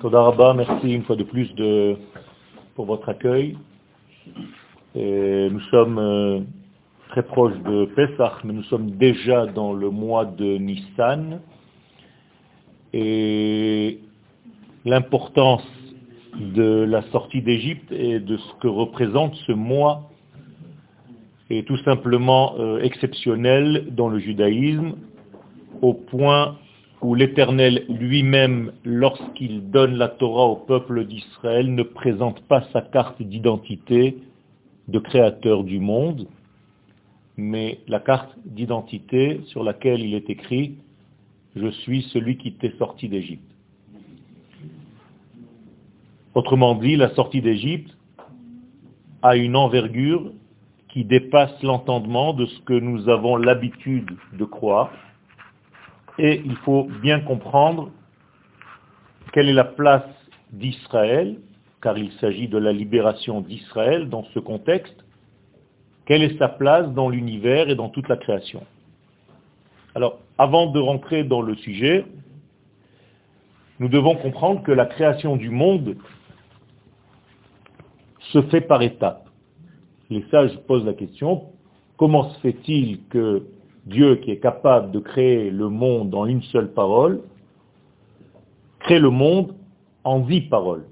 [0.00, 1.96] Todaraba, merci une fois de plus de,
[2.74, 3.56] pour votre accueil.
[4.94, 6.40] Nous sommes euh,
[7.10, 11.40] très proches de Pesach, mais nous sommes déjà dans le mois de Nissan.
[12.92, 14.00] Et
[14.84, 15.66] l'importance
[16.38, 20.10] de la sortie d'Égypte et de ce que représente ce mois
[21.50, 24.94] est tout simplement euh, exceptionnel dans le judaïsme,
[25.82, 26.56] au point
[27.02, 33.22] où l'Éternel lui-même, lorsqu'il donne la Torah au peuple d'Israël, ne présente pas sa carte
[33.22, 34.16] d'identité
[34.88, 36.26] de créateur du monde,
[37.36, 40.76] mais la carte d'identité sur laquelle il est écrit
[41.56, 43.42] «Je suis celui qui t'est sorti d'Égypte».
[46.34, 47.96] Autrement dit, la sortie d'Égypte
[49.22, 50.32] a une envergure
[50.88, 54.90] qui dépasse l'entendement de ce que nous avons l'habitude de croire.
[56.18, 57.90] Et il faut bien comprendre
[59.32, 60.08] quelle est la place
[60.52, 61.38] d'Israël,
[61.82, 65.04] car il s'agit de la libération d'Israël dans ce contexte,
[66.06, 68.62] quelle est sa place dans l'univers et dans toute la création.
[69.94, 72.04] Alors, avant de rentrer dans le sujet,
[73.78, 75.96] nous devons comprendre que la création du monde
[78.32, 79.28] se fait par étapes.
[80.08, 81.44] Les sages posent la question,
[81.96, 83.46] comment se fait-il que
[83.86, 87.22] Dieu, qui est capable de créer le monde en une seule parole,
[88.80, 89.54] crée le monde
[90.02, 90.84] en dix paroles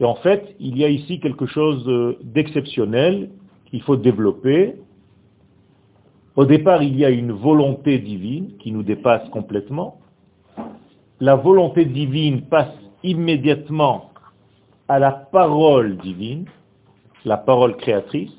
[0.00, 1.84] Et en fait, il y a ici quelque chose
[2.22, 3.30] d'exceptionnel
[3.66, 4.76] qu'il faut développer.
[6.36, 9.98] Au départ, il y a une volonté divine qui nous dépasse complètement.
[11.18, 14.10] La volonté divine passe immédiatement
[14.88, 16.44] à la parole divine,
[17.24, 18.32] la parole créatrice,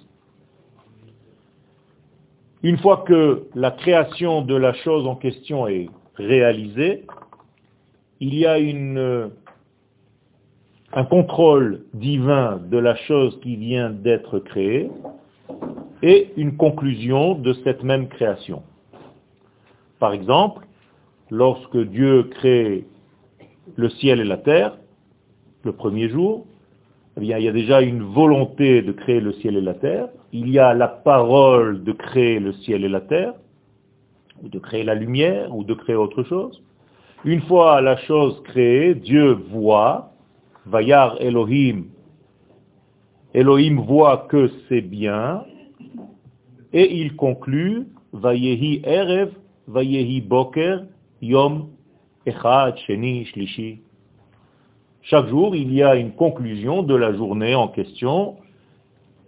[2.64, 7.06] une fois que la création de la chose en question est réalisée,
[8.20, 8.58] il y a
[10.94, 14.90] un contrôle divin de la chose qui vient d'être créée
[16.02, 18.64] et une conclusion de cette même création.
[20.00, 20.66] Par exemple,
[21.30, 22.86] lorsque Dieu crée
[23.76, 24.78] le ciel et la terre,
[25.64, 26.46] le premier jour,
[27.18, 30.50] eh il y a déjà une volonté de créer le ciel et la terre, il
[30.50, 33.34] y a la parole de créer le ciel et la terre,
[34.44, 36.62] ou de créer la lumière, ou de créer autre chose.
[37.26, 40.12] Une fois la chose créée, Dieu voit,
[40.68, 41.86] Vayar Elohim,
[43.34, 45.44] Elohim voit que c'est bien,
[46.74, 49.32] et il conclut, Vayehi Erev,
[49.68, 50.84] Vayehi Boker,
[51.22, 51.70] Yom
[52.26, 53.82] Echad, Sheni, Shlishi.
[55.10, 58.36] Chaque jour, il y a une conclusion de la journée en question,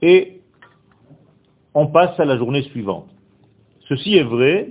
[0.02, 0.42] et
[1.74, 3.08] on passe à la journée suivante.
[3.88, 4.68] Ceci est vrai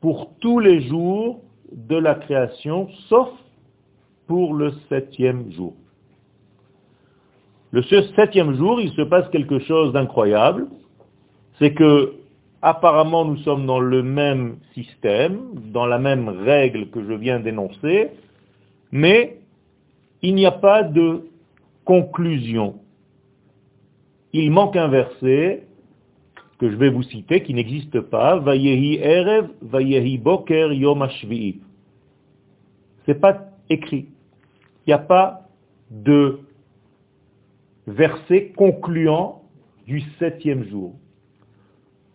[0.00, 1.40] pour tous les jours
[1.70, 3.28] de la création, sauf
[4.26, 5.74] pour le septième jour.
[7.70, 10.66] Le septième jour, il se passe quelque chose d'incroyable,
[11.58, 12.14] c'est que
[12.62, 15.40] apparemment nous sommes dans le même système,
[15.74, 18.12] dans la même règle que je viens d'énoncer,
[18.90, 19.40] mais
[20.24, 21.28] il n'y a pas de
[21.84, 22.76] conclusion.
[24.32, 25.66] Il manque un verset
[26.58, 31.06] que je vais vous citer, qui n'existe pas, Vayehi Erev, Boker Yom
[33.04, 34.06] C'est pas écrit.
[34.86, 35.42] Il n'y a pas
[35.90, 36.40] de
[37.86, 39.42] verset concluant
[39.86, 40.94] du septième jour.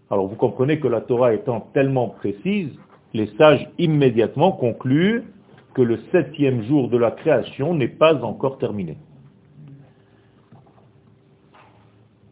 [0.09, 2.71] Alors vous comprenez que la Torah étant tellement précise,
[3.13, 5.25] les sages immédiatement concluent
[5.73, 8.97] que le septième jour de la création n'est pas encore terminé.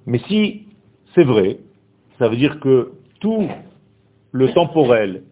[0.06, 0.68] Mais si
[1.14, 1.60] c'est vrai,
[2.18, 3.48] ça veut dire que tout
[4.32, 5.24] le temporel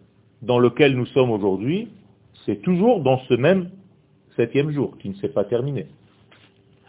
[0.42, 1.88] dans lequel nous sommes aujourd'hui,
[2.44, 3.70] c'est toujours dans ce même
[4.36, 5.86] septième jour qui ne s'est pas terminé.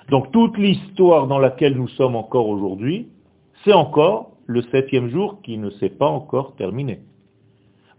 [0.10, 3.08] Donc toute l'histoire dans laquelle nous sommes encore aujourd'hui,
[3.64, 7.00] c'est encore le septième jour qui ne s'est pas encore terminé.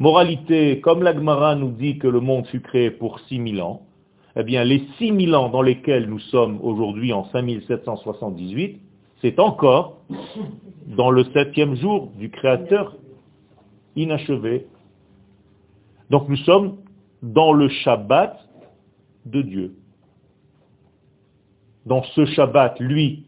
[0.00, 3.82] Moralité, comme l'Agmara nous dit que le monde fut créé pour 6000 ans,
[4.36, 8.80] eh bien les 6000 ans dans lesquels nous sommes aujourd'hui en 5778,
[9.20, 9.98] c'est encore
[10.86, 12.96] dans le septième jour du Créateur
[13.96, 14.66] inachevé.
[16.10, 16.76] Donc nous sommes
[17.22, 18.38] dans le Shabbat
[19.26, 19.74] de Dieu.
[21.86, 23.24] Dans ce Shabbat, lui,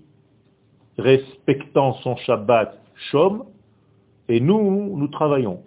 [0.99, 2.79] respectant son Shabbat,
[3.11, 3.45] chôme,
[4.29, 5.63] et nous, nous travaillons.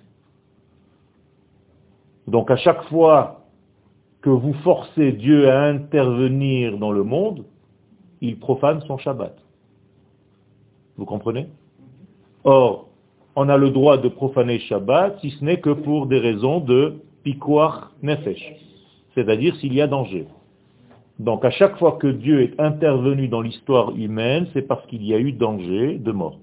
[2.27, 3.41] Donc à chaque fois
[4.21, 7.45] que vous forcez Dieu à intervenir dans le monde,
[8.21, 9.35] il profane son Shabbat.
[10.97, 11.47] Vous comprenez?
[12.45, 12.87] Or,
[13.35, 17.01] on a le droit de profaner Shabbat si ce n'est que pour des raisons de
[17.23, 18.55] pikuach nefesh,
[19.15, 20.27] c'est-à-dire s'il y a danger.
[21.19, 25.13] Donc à chaque fois que Dieu est intervenu dans l'histoire humaine, c'est parce qu'il y
[25.13, 26.39] a eu danger de mort.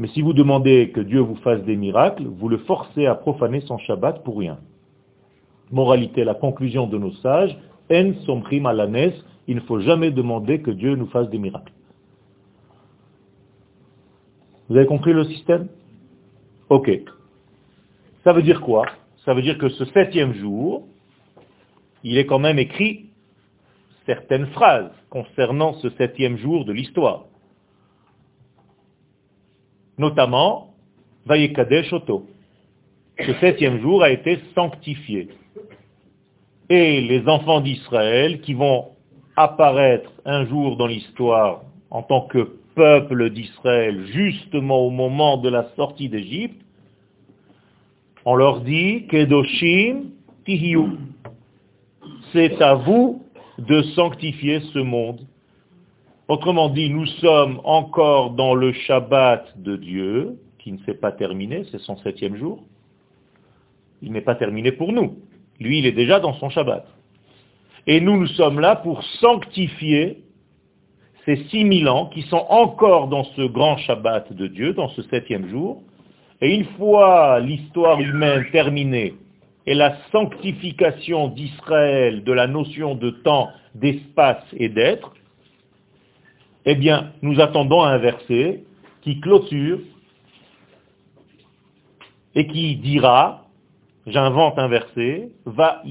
[0.00, 3.60] Mais si vous demandez que Dieu vous fasse des miracles, vous le forcez à profaner
[3.60, 4.58] son Shabbat pour rien.
[5.70, 7.54] Moralité, la conclusion de nos sages,
[7.92, 9.12] en somrim alanes,
[9.46, 11.74] il ne faut jamais demander que Dieu nous fasse des miracles.
[14.70, 15.68] Vous avez compris le système?
[16.70, 16.90] Ok.
[18.24, 18.86] Ça veut dire quoi?
[19.26, 20.86] Ça veut dire que ce septième jour,
[22.04, 23.10] il est quand même écrit
[24.06, 27.26] certaines phrases concernant ce septième jour de l'histoire.
[29.98, 30.74] Notamment,
[31.26, 32.26] Vayekadesh Oto.
[33.24, 35.28] Ce septième jour a été sanctifié.
[36.68, 38.88] Et les enfants d'Israël qui vont
[39.36, 45.68] apparaître un jour dans l'histoire en tant que peuple d'Israël, justement au moment de la
[45.76, 46.60] sortie d'Égypte,
[48.24, 50.10] on leur dit, Kedoshim
[50.44, 50.98] Tihiyu.
[52.32, 53.24] C'est à vous
[53.58, 55.20] de sanctifier ce monde.
[56.30, 61.64] Autrement dit, nous sommes encore dans le Shabbat de Dieu, qui ne s'est pas terminé,
[61.72, 62.62] c'est son septième jour.
[64.00, 65.16] Il n'est pas terminé pour nous.
[65.58, 66.86] Lui, il est déjà dans son Shabbat.
[67.88, 70.22] Et nous, nous sommes là pour sanctifier
[71.24, 75.02] ces six mille ans qui sont encore dans ce grand Shabbat de Dieu, dans ce
[75.02, 75.82] septième jour.
[76.40, 79.14] Et une fois l'histoire humaine terminée
[79.66, 85.12] et la sanctification d'Israël de la notion de temps, d'espace et d'être,
[86.66, 88.64] eh bien, nous attendons un verset
[89.02, 89.78] qui clôture
[92.34, 93.46] et qui dira,
[94.06, 95.82] j'invente un verset, va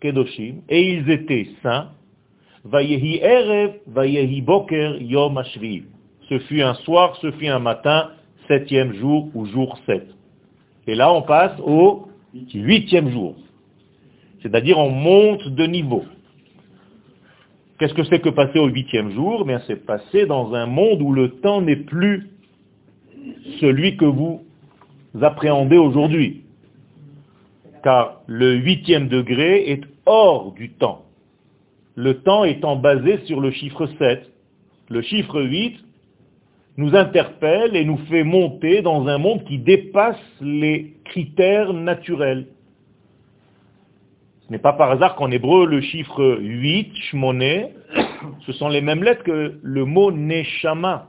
[0.00, 1.90] kedoshim, et ils étaient saints,
[2.64, 4.04] va erev, va
[4.42, 5.42] boker yom
[6.28, 8.10] Ce fut un soir, ce fut un matin,
[8.48, 10.06] septième jour ou jour sept.
[10.86, 12.08] Et là, on passe au
[12.52, 13.34] huitième jour.
[14.42, 16.04] C'est-à-dire on monte de niveau.
[17.84, 19.46] Qu'est-ce que c'est que passer au huitième jour?
[19.46, 22.30] Eh C'est passer dans un monde où le temps n'est plus
[23.60, 24.40] celui que vous
[25.20, 26.44] appréhendez aujourd'hui.
[27.82, 31.04] Car le huitième degré est hors du temps.
[31.94, 34.30] Le temps étant basé sur le chiffre 7.
[34.88, 35.76] Le chiffre 8
[36.78, 42.46] nous interpelle et nous fait monter dans un monde qui dépasse les critères naturels.
[44.46, 47.70] Ce n'est pas par hasard qu'en hébreu, le chiffre 8, shmoné,
[48.46, 51.08] ce sont les mêmes lettres que le mot neshama,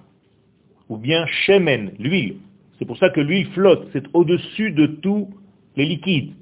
[0.87, 2.37] ou bien shemen, l'huile.
[2.79, 5.29] C'est pour ça que l'huile flotte, c'est au-dessus de tous
[5.75, 6.33] les liquides.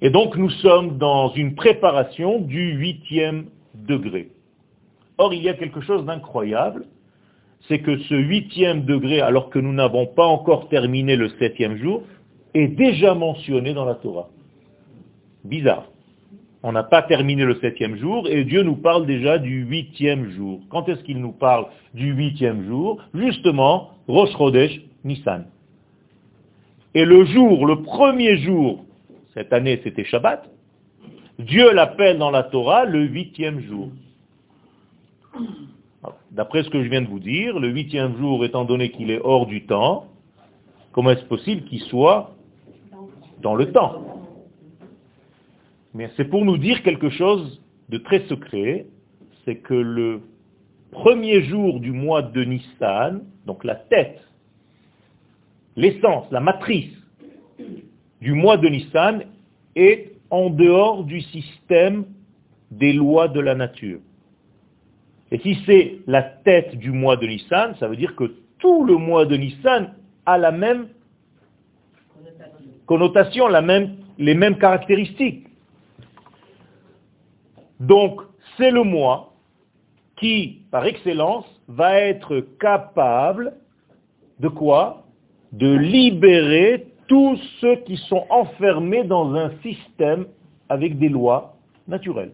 [0.00, 4.30] Et donc nous sommes dans une préparation du huitième degré.
[5.16, 6.86] Or, il y a quelque chose d'incroyable,
[7.68, 12.02] c'est que ce huitième degré, alors que nous n'avons pas encore terminé le septième jour,
[12.54, 14.28] est déjà mentionné dans la Torah.
[15.44, 15.88] Bizarre.
[16.62, 20.60] On n'a pas terminé le septième jour et Dieu nous parle déjà du huitième jour.
[20.70, 25.44] Quand est-ce qu'il nous parle du huitième jour Justement, Rosh Chodesh Nissan.
[26.94, 28.84] Et le jour, le premier jour,
[29.34, 30.48] cette année c'était Shabbat,
[31.38, 33.90] Dieu l'appelle dans la Torah le huitième jour.
[36.30, 39.20] D'après ce que je viens de vous dire, le huitième jour, étant donné qu'il est
[39.22, 40.06] hors du temps,
[40.92, 42.33] comment est-ce possible qu'il soit
[43.44, 44.02] dans le temps
[45.92, 48.86] Mais c'est pour nous dire quelque chose de très secret,
[49.44, 50.22] c'est que le
[50.90, 54.20] premier jour du mois de Nissan, donc la tête,
[55.76, 56.96] l'essence, la matrice
[58.22, 59.24] du mois de Nissan
[59.76, 62.06] est en dehors du système
[62.70, 64.00] des lois de la nature.
[65.30, 68.96] Et si c'est la tête du mois de Nissan, ça veut dire que tout le
[68.96, 69.92] mois de Nissan
[70.24, 70.88] a la même
[72.86, 75.46] connotation, la même, les mêmes caractéristiques.
[77.80, 78.20] Donc,
[78.56, 79.34] c'est le mois
[80.16, 83.54] qui, par excellence, va être capable
[84.40, 85.04] de quoi?
[85.52, 90.26] De libérer tous ceux qui sont enfermés dans un système
[90.68, 92.32] avec des lois naturelles.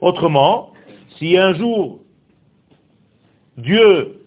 [0.00, 0.72] Autrement,
[1.16, 2.00] si un jour
[3.56, 4.23] Dieu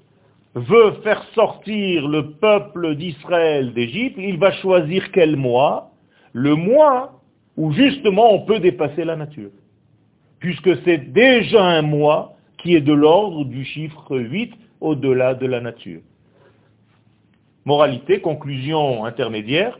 [0.57, 5.91] veut faire sortir le peuple d'Israël d'Égypte, il va choisir quel mois?
[6.33, 7.21] Le mois
[7.55, 9.51] où justement on peut dépasser la nature.
[10.39, 15.61] Puisque c'est déjà un mois qui est de l'ordre du chiffre 8 au-delà de la
[15.61, 16.01] nature.
[17.65, 19.77] Moralité, conclusion intermédiaire,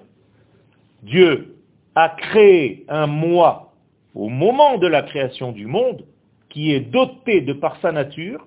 [1.04, 1.56] Dieu
[1.96, 3.74] a créé un mois
[4.14, 6.04] au moment de la création du monde
[6.50, 8.46] qui est doté de par sa nature,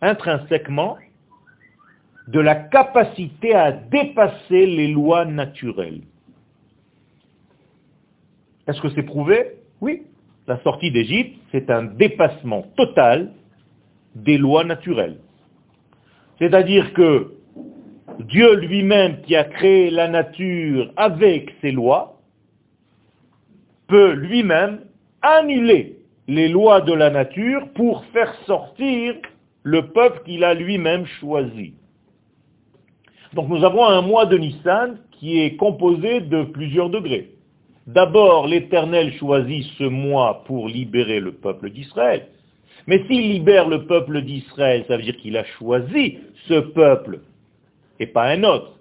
[0.00, 0.96] intrinsèquement,
[2.28, 6.02] de la capacité à dépasser les lois naturelles.
[8.66, 9.54] Est-ce que c'est prouvé?
[9.80, 10.02] Oui.
[10.46, 13.32] La sortie d'Égypte, c'est un dépassement total
[14.14, 15.18] des lois naturelles.
[16.38, 17.32] C'est-à-dire que
[18.20, 22.20] Dieu lui-même qui a créé la nature avec ses lois,
[23.86, 24.80] peut lui-même
[25.22, 29.14] annuler les lois de la nature pour faire sortir
[29.62, 31.74] le peuple qu'il a lui-même choisi.
[33.34, 37.30] Donc nous avons un mois de Nissan qui est composé de plusieurs degrés.
[37.86, 42.26] D'abord, l'Éternel choisit ce mois pour libérer le peuple d'Israël.
[42.86, 46.18] Mais s'il libère le peuple d'Israël, ça veut dire qu'il a choisi
[46.48, 47.20] ce peuple
[48.00, 48.78] et pas un autre.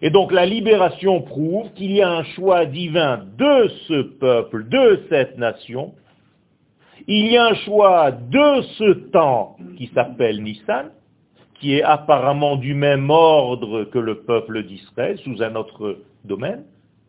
[0.00, 5.02] Et donc la libération prouve qu'il y a un choix divin de ce peuple, de
[5.08, 5.94] cette nation.
[7.06, 10.90] Il y a un choix de ce temps qui s'appelle Nissan,
[11.62, 16.64] qui est apparemment du même ordre que le peuple d'Israël, sous un autre domaine.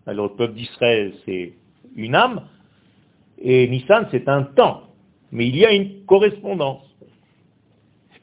[0.06, 1.54] Alors le peuple d'Israël, c'est
[1.96, 2.44] une âme,
[3.40, 4.84] et Nissan, c'est un temps
[5.34, 6.86] mais il y a une correspondance.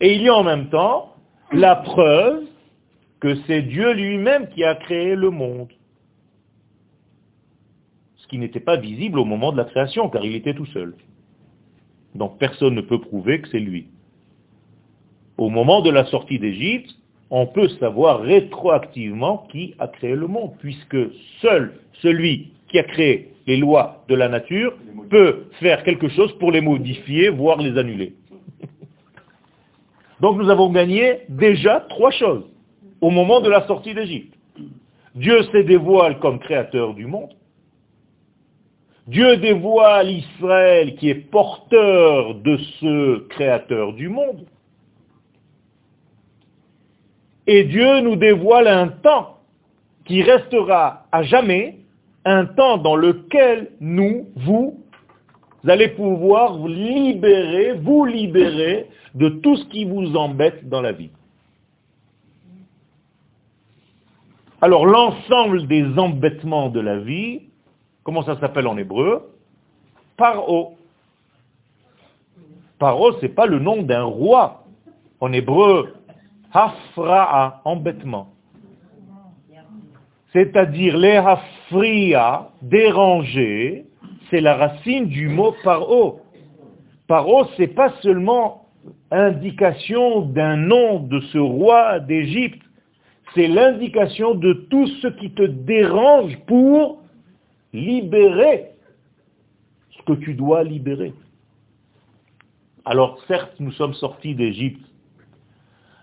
[0.00, 1.16] Et il y a en même temps
[1.52, 2.44] la preuve
[3.18, 5.72] que c'est Dieu lui-même qui a créé le monde.
[8.16, 10.94] Ce qui n'était pas visible au moment de la création, car il était tout seul.
[12.14, 13.88] Donc personne ne peut prouver que c'est lui.
[15.40, 16.90] Au moment de la sortie d'Égypte,
[17.30, 20.98] on peut savoir rétroactivement qui a créé le monde, puisque
[21.40, 24.74] seul celui qui a créé les lois de la nature
[25.08, 28.12] peut faire quelque chose pour les modifier, voire les annuler.
[30.20, 32.44] Donc nous avons gagné déjà trois choses
[33.00, 34.34] au moment de la sortie d'Égypte.
[35.14, 37.32] Dieu se dévoile comme créateur du monde.
[39.06, 44.44] Dieu dévoile Israël qui est porteur de ce créateur du monde.
[47.46, 49.38] Et Dieu nous dévoile un temps
[50.04, 51.78] qui restera à jamais
[52.24, 54.78] un temps dans lequel nous, vous,
[55.66, 61.10] allez pouvoir vous libérer, vous libérer de tout ce qui vous embête dans la vie.
[64.62, 67.42] Alors l'ensemble des embêtements de la vie,
[68.04, 69.32] comment ça s'appelle en hébreu?
[70.16, 70.76] Paro.
[72.78, 74.64] Paro, ce n'est pas le nom d'un roi.
[75.20, 75.94] En hébreu,
[76.52, 78.34] hafra'a, embêtement
[80.32, 83.86] c'est-à-dire les hafria, déranger,
[84.30, 86.20] c'est la racine du mot paro.
[87.08, 88.68] Paro, c'est pas seulement
[89.10, 92.62] indication d'un nom de ce roi d'Égypte,
[93.34, 97.02] c'est l'indication de tout ce qui te dérange pour
[97.72, 98.70] libérer
[99.96, 101.12] ce que tu dois libérer.
[102.84, 104.84] Alors certes, nous sommes sortis d'Égypte,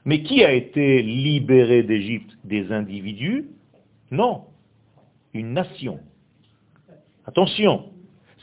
[0.08, 2.32] mais qui a été libéré d'Égypte?
[2.46, 3.50] Des individus?
[4.10, 4.46] Non,
[5.34, 6.00] une nation.
[7.26, 7.90] Attention,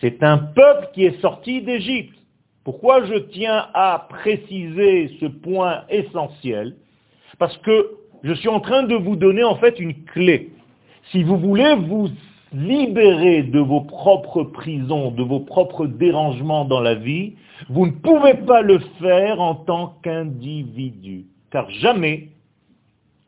[0.02, 2.14] c'est un peuple qui est sorti d'Égypte.
[2.64, 6.76] Pourquoi je tiens à préciser ce point essentiel?
[7.38, 7.92] Parce que
[8.25, 10.50] je suis en train de vous donner en fait une clé.
[11.12, 12.11] Si vous voulez vous
[12.52, 17.37] libérer de vos propres prisons, de vos propres dérangements dans la vie,
[17.71, 21.25] vous ne pouvez pas le faire en tant qu'individu.
[21.54, 22.30] Car jamais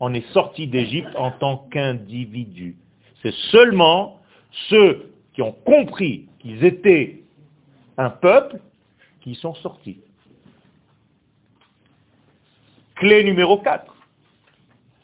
[0.01, 2.75] on est sorti d'Égypte en tant qu'individu.
[3.23, 4.21] C'est seulement
[4.69, 7.23] ceux qui ont compris qu'ils étaient
[7.97, 8.59] un peuple
[9.21, 10.01] qui sont sortis.
[12.97, 13.95] Clé numéro 4.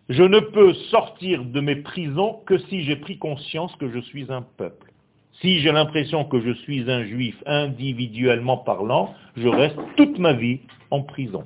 [0.09, 4.33] Je ne peux sortir de mes prisons que si j'ai pris conscience que je suis
[4.33, 4.93] un peuple.
[5.41, 10.59] Si j'ai l'impression que je suis un juif individuellement parlant, je reste toute ma vie
[10.91, 11.45] en prison.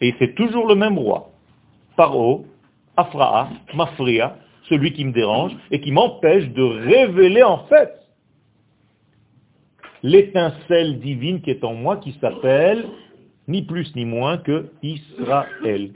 [0.00, 1.30] Et c'est toujours le même roi.
[1.96, 2.46] Paro,
[2.96, 4.36] Afraa, Mafria,
[4.68, 7.90] celui qui me dérange et qui m'empêche de révéler en fait
[10.02, 12.86] l'étincelle divine qui est en moi, qui s'appelle
[13.48, 15.90] ni plus ni moins que Israël.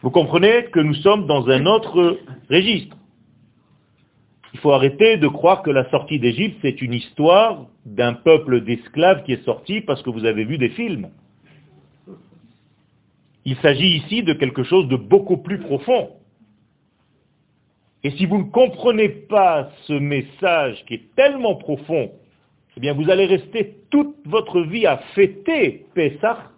[0.00, 2.96] Vous comprenez que nous sommes dans un autre registre.
[4.54, 9.24] Il faut arrêter de croire que la sortie d'Égypte, c'est une histoire d'un peuple d'esclaves
[9.24, 11.08] qui est sorti parce que vous avez vu des films.
[13.46, 16.10] Il s'agit ici de quelque chose de beaucoup plus profond.
[18.02, 22.10] Et si vous ne comprenez pas ce message qui est tellement profond,
[22.76, 26.50] eh bien vous allez rester toute votre vie à fêter Pessah,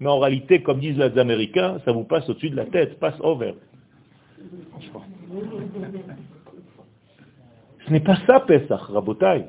[0.00, 3.18] mais en réalité, comme disent les Américains, ça vous passe au-dessus de la tête, passe
[3.20, 3.54] over.
[7.86, 9.44] Ce n'est pas ça Pessah, Rabotai.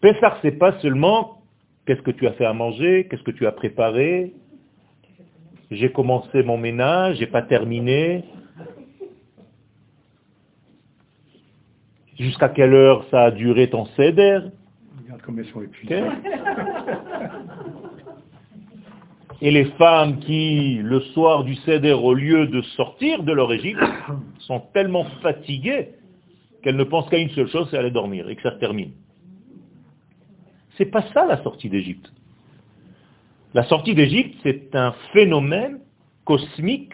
[0.00, 1.42] Pessah, c'est pas seulement
[1.86, 4.32] qu'est-ce que tu as fait à manger, qu'est-ce que tu as préparé,
[5.70, 8.24] j'ai commencé mon ménage, j'ai pas terminé.
[12.18, 14.40] Jusqu'à quelle heure ça a duré ton céder
[19.42, 23.82] Et les femmes qui, le soir du céder, au lieu de sortir de leur Égypte,
[24.38, 25.90] sont tellement fatiguées
[26.62, 28.92] qu'elles ne pensent qu'à une seule chose, c'est aller dormir, et que ça se termine.
[30.78, 32.10] C'est pas ça la sortie d'Égypte.
[33.56, 35.78] La sortie d'Égypte, c'est un phénomène
[36.26, 36.92] cosmique,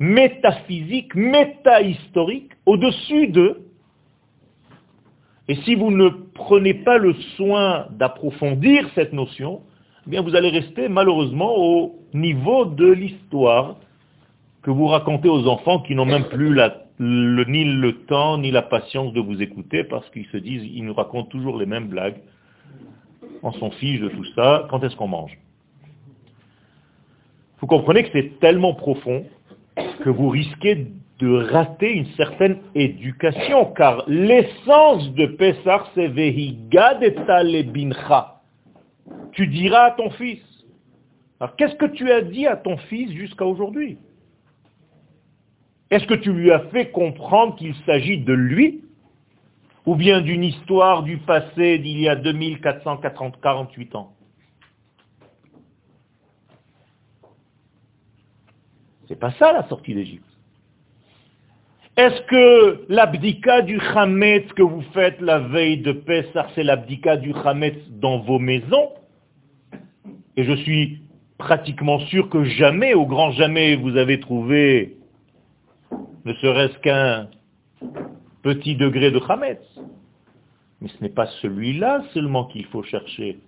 [0.00, 3.60] métaphysique, métahistorique, au-dessus de.
[5.46, 9.60] Et si vous ne prenez pas le soin d'approfondir cette notion,
[10.10, 13.76] eh vous allez rester malheureusement au niveau de l'histoire
[14.62, 16.52] que vous racontez aux enfants qui n'ont même plus
[16.98, 20.94] ni le temps ni la patience de vous écouter parce qu'ils se disent, ils nous
[20.94, 22.20] racontent toujours les mêmes blagues
[23.44, 25.38] on s'en fiche de tout ça, quand est-ce qu'on mange?
[27.60, 29.24] Vous comprenez que c'est tellement profond
[30.02, 38.40] que vous risquez de rater une certaine éducation, car l'essence de Pessah, c'est bincha.
[39.32, 40.40] Tu diras à ton fils.
[41.38, 43.98] Alors qu'est-ce que tu as dit à ton fils jusqu'à aujourd'hui?
[45.90, 48.83] Est-ce que tu lui as fait comprendre qu'il s'agit de lui?
[49.86, 54.12] Ou bien d'une histoire du passé d'il y a 2448 ans.
[59.08, 60.24] C'est pas ça la sortie d'Égypte.
[61.96, 67.32] Est-ce que l'abdika du Hametz que vous faites la veille de Pessah, c'est l'abdika du
[67.32, 68.90] Hametz dans vos maisons?
[70.36, 71.02] Et je suis
[71.38, 74.96] pratiquement sûr que jamais, au grand jamais, vous avez trouvé
[76.24, 77.28] ne serait-ce qu'un
[78.44, 79.64] petit degré de Hametz.
[80.80, 83.38] Mais ce n'est pas celui-là seulement qu'il faut chercher.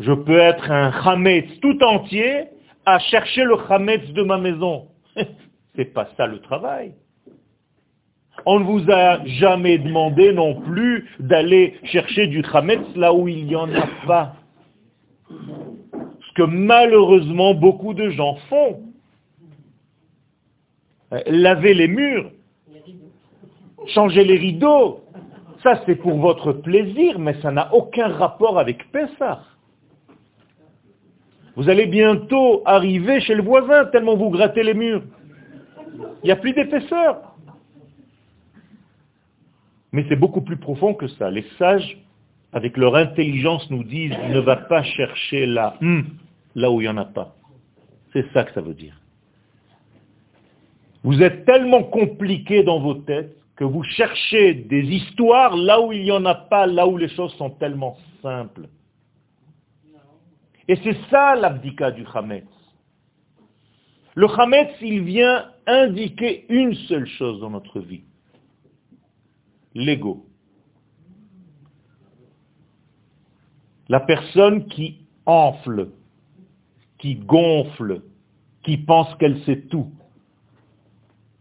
[0.00, 2.46] Je peux être un Hametz tout entier
[2.86, 4.88] à chercher le Hametz de ma maison.
[5.76, 6.94] C'est pas ça le travail.
[8.46, 13.44] On ne vous a jamais demandé non plus d'aller chercher du Hametz là où il
[13.44, 14.36] n'y en a pas.
[15.28, 18.80] Ce que malheureusement beaucoup de gens font.
[21.26, 22.30] Laver les murs,
[23.88, 25.00] changer les rideaux.
[25.62, 29.42] Ça, c'est pour votre plaisir, mais ça n'a aucun rapport avec Pessah.
[31.54, 35.02] Vous allez bientôt arriver chez le voisin tellement vous grattez les murs.
[36.22, 37.18] Il n'y a plus d'épaisseur.
[39.92, 41.30] Mais c'est beaucoup plus profond que ça.
[41.30, 41.98] Les sages,
[42.52, 46.00] avec leur intelligence, nous disent ne va pas chercher là, hmm,
[46.54, 47.34] là où il n'y en a pas.
[48.14, 48.98] C'est ça que ça veut dire.
[51.02, 56.02] Vous êtes tellement compliqué dans vos têtes que vous cherchez des histoires là où il
[56.02, 58.68] n'y en a pas, là où les choses sont tellement simples.
[60.66, 62.44] Et c'est ça l'abdika du Hametz.
[64.16, 68.02] Le Hametz, il vient indiquer une seule chose dans notre vie.
[69.76, 70.26] L'ego.
[73.88, 75.90] La personne qui enfle,
[76.98, 78.02] qui gonfle,
[78.64, 79.92] qui pense qu'elle sait tout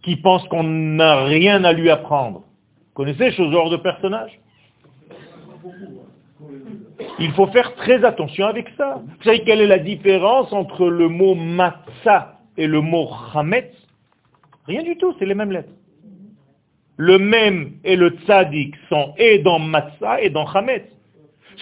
[0.03, 2.39] qui pense qu'on n'a rien à lui apprendre.
[2.39, 4.39] Vous connaissez ce genre de personnage?
[7.19, 9.01] Il faut faire très attention avec ça.
[9.03, 13.71] Vous savez quelle est la différence entre le mot matzah et le mot chametz
[14.65, 15.73] Rien du tout, c'est les mêmes lettres.
[16.97, 20.85] Le même et le tzadik sont et dans matzah et dans chametz.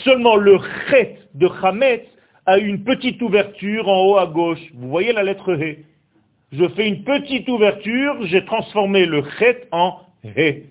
[0.04, 2.06] Seulement le chet de chametz
[2.46, 4.60] a une petite ouverture en haut à gauche.
[4.76, 5.86] Vous voyez la lettre he
[6.52, 10.64] je fais une petite ouverture, j'ai transformé le chet en he.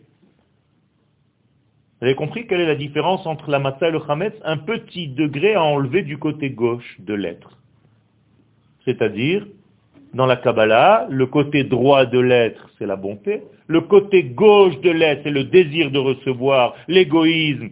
[2.00, 4.34] Vous avez compris quelle est la différence entre la matzah et le chametz?
[4.44, 7.58] Un petit degré à enlever du côté gauche de l'être.
[8.84, 9.46] C'est-à-dire,
[10.14, 13.42] dans la Kabbalah, le côté droit de l'être, c'est la bonté.
[13.66, 17.70] Le côté gauche de l'être, c'est le désir de recevoir, l'égoïsme,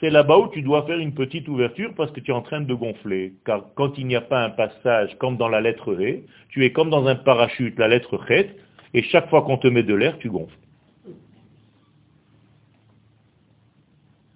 [0.00, 2.60] c'est là-bas où tu dois faire une petite ouverture parce que tu es en train
[2.60, 3.34] de gonfler.
[3.44, 6.72] Car quand il n'y a pas un passage comme dans la lettre Ré, tu es
[6.72, 8.54] comme dans un parachute, la lettre Chet,
[8.94, 10.56] et chaque fois qu'on te met de l'air, tu gonfles.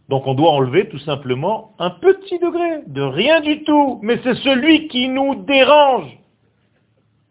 [0.08, 4.34] Donc on doit enlever tout simplement un petit degré de rien du tout, mais c'est
[4.34, 6.18] celui qui nous dérange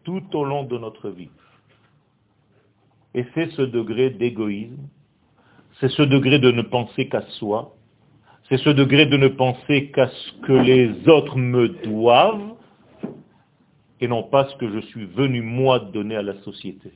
[0.04, 1.30] tout au long de notre vie.
[3.14, 4.88] Et c'est ce degré d'égoïsme,
[5.78, 7.74] c'est ce degré de ne penser qu'à soi,
[8.48, 12.54] c'est ce degré de ne penser qu'à ce que les autres me doivent
[14.00, 16.92] et non pas ce que je suis venu moi donner à la société.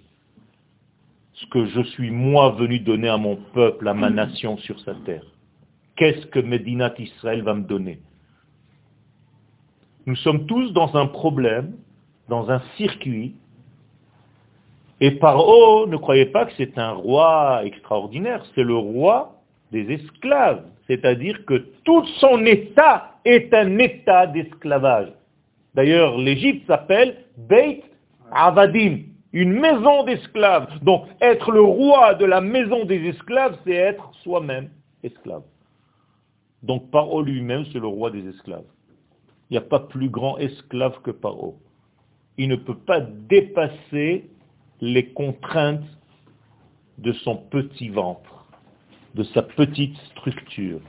[1.34, 4.94] Ce que je suis moi venu donner à mon peuple, à ma nation sur sa
[4.94, 5.24] terre.
[5.94, 8.00] Qu'est-ce que Medinat Israël va me donner?
[10.06, 11.76] Nous sommes tous dans un problème,
[12.28, 13.36] dans un circuit.
[15.00, 19.35] Et Paro, ne croyez pas que c'est un roi extraordinaire, c'est le roi
[19.72, 20.64] des esclaves.
[20.86, 25.12] C'est-à-dire que tout son état est un état d'esclavage.
[25.74, 27.82] D'ailleurs, l'Égypte s'appelle Beit
[28.32, 29.00] Avadim,
[29.32, 30.68] une maison d'esclaves.
[30.82, 34.70] Donc, être le roi de la maison des esclaves, c'est être soi-même
[35.02, 35.42] esclave.
[36.62, 38.64] Donc, Paro lui-même, c'est le roi des esclaves.
[39.50, 41.58] Il n'y a pas plus grand esclave que Paro.
[42.38, 44.28] Il ne peut pas dépasser
[44.80, 45.84] les contraintes
[46.98, 48.35] de son petit ventre,
[49.16, 50.80] de sa petite structure.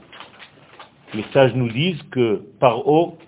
[1.14, 3.18] Les sages nous disent que Paro,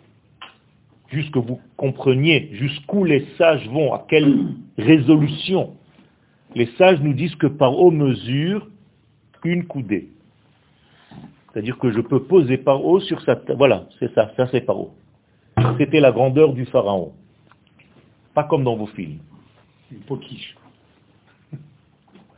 [1.08, 5.74] jusque vous compreniez jusqu'où les sages vont, à quelle résolution,
[6.54, 8.68] les sages nous disent que Paro mesure
[9.44, 10.10] une coudée.
[11.52, 13.56] C'est-à-dire que je peux poser Paro sur sa tête.
[13.56, 14.94] Voilà, c'est ça, ça c'est Paro.
[15.78, 17.12] C'était la grandeur du pharaon.
[18.34, 19.18] Pas comme dans vos films.
[19.90, 20.54] Une poquiche.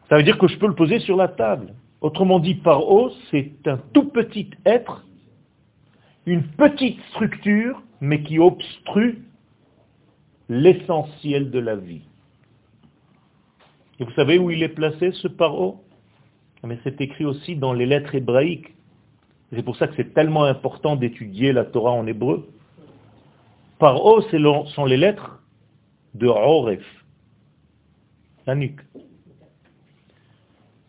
[0.09, 1.75] Ça veut dire que je peux le poser sur la table.
[2.03, 5.07] Autrement dit, Paro, c'est un tout petit être,
[6.27, 9.23] une petite structure, mais qui obstrue
[10.49, 12.03] l'essentiel de la vie.
[14.01, 15.85] Et vous savez où il est placé, ce Paro
[16.65, 18.75] Mais c'est écrit aussi dans les lettres hébraïques.
[19.53, 22.49] C'est pour ça que c'est tellement important d'étudier la Torah en hébreu.
[23.79, 24.38] Paro, ce
[24.75, 25.41] sont les lettres
[26.15, 26.85] de Oref,
[28.47, 28.81] la nuque.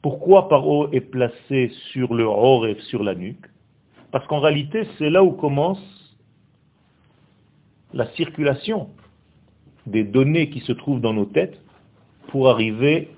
[0.03, 3.45] Pourquoi Paro est placé sur le Oref, sur la nuque?
[4.11, 5.79] Parce qu'en réalité, c'est là où commence
[7.93, 8.89] la circulation
[9.87, 11.57] des données qui se trouvent dans nos têtes
[12.27, 13.11] pour arriver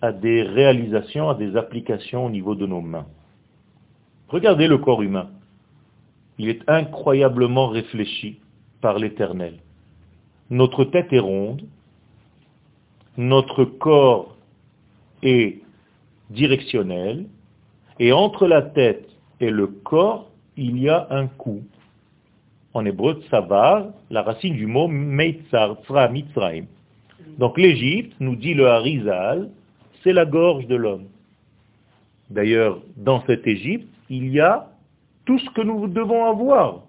[0.00, 3.06] à des réalisations, à des applications au niveau de nos mains.
[4.28, 5.28] Regardez le corps humain.
[6.38, 8.40] Il est incroyablement réfléchi
[8.80, 9.58] par l'éternel.
[10.48, 11.66] Notre tête est ronde,
[13.18, 14.34] notre corps
[15.22, 15.65] est
[16.30, 17.26] directionnel,
[17.98, 19.08] et entre la tête
[19.40, 21.62] et le corps, il y a un cou.
[22.74, 26.64] En hébreu, tsavar, la racine du mot meitzar, tsra, mitzraim.
[27.38, 29.50] Donc l'Égypte, nous dit le Harizal,
[30.02, 31.06] c'est la gorge de l'homme.
[32.30, 34.68] D'ailleurs, dans cette Égypte, il y a
[35.24, 36.82] tout ce que nous devons avoir.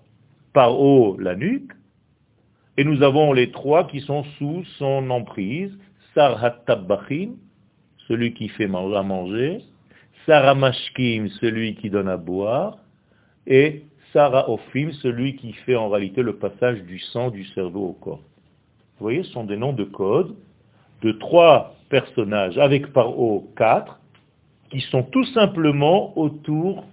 [0.54, 1.71] Par haut, la nuque,
[2.78, 5.76] et nous avons les trois qui sont sous son emprise.
[6.13, 7.32] Sarhatabachim,
[8.07, 9.61] celui qui fait à manger.
[10.25, 12.77] Saramashkim, celui qui donne à boire.
[13.45, 18.21] Et Saraofim, celui qui fait en réalité le passage du sang du cerveau au corps.
[18.99, 20.35] Vous voyez, ce sont des noms de code
[21.01, 23.99] de trois personnages, avec par haut quatre,
[24.69, 26.83] qui sont tout simplement autour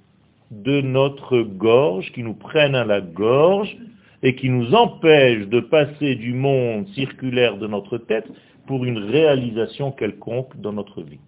[0.50, 3.76] de notre gorge, qui nous prennent à la gorge
[4.22, 8.26] et qui nous empêchent de passer du monde circulaire de notre tête
[8.66, 11.20] pour une réalisation quelconque dans notre vie.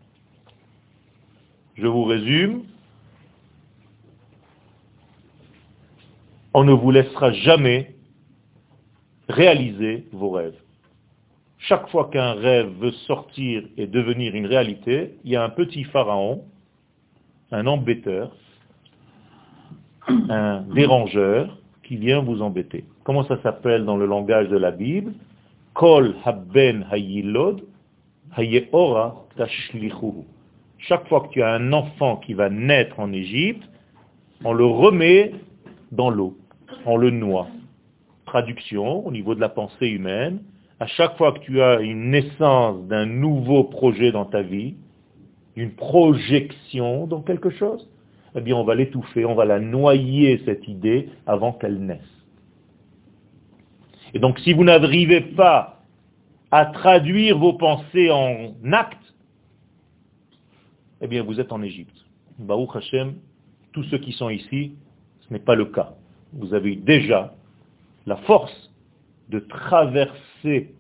[1.75, 2.63] Je vous résume.
[6.55, 7.95] On ne vous laissera jamais
[9.29, 10.57] réaliser vos rêves.
[11.59, 15.85] Chaque fois qu'un rêve veut sortir et devenir une réalité, il y a un petit
[15.85, 16.45] pharaon,
[17.51, 18.35] un embêteur,
[20.09, 22.85] un dérangeur qui vient vous embêter.
[23.05, 25.13] Comment ça s'appelle dans le langage de la Bible?
[25.77, 27.61] Kol haben hayilod
[28.35, 30.25] hayeora tashlichuhu.
[30.79, 33.69] Chaque fois que tu as un enfant qui va naître en Égypte,
[34.43, 35.33] on le remet
[35.93, 36.35] dans l'eau,
[36.87, 37.49] on le noie.
[38.25, 40.41] Traduction au niveau de la pensée humaine,
[40.81, 44.77] à chaque fois que tu as une naissance d'un nouveau projet dans ta vie,
[45.57, 47.87] une projection dans quelque chose,
[48.35, 52.16] eh bien on va l'étouffer, on va la noyer, cette idée, avant qu'elle naisse.
[54.17, 55.83] Et donc si vous n'arrivez pas
[56.51, 59.15] à traduire vos pensées en actes,
[61.03, 61.99] eh bien vous êtes en Égypte.
[62.39, 63.17] Baruch Hashem,
[63.75, 64.73] tous ceux qui sont ici,
[65.21, 65.93] ce n'est pas le cas.
[66.33, 67.35] Vous avez déjà
[68.07, 68.73] la force
[69.29, 70.73] de traverser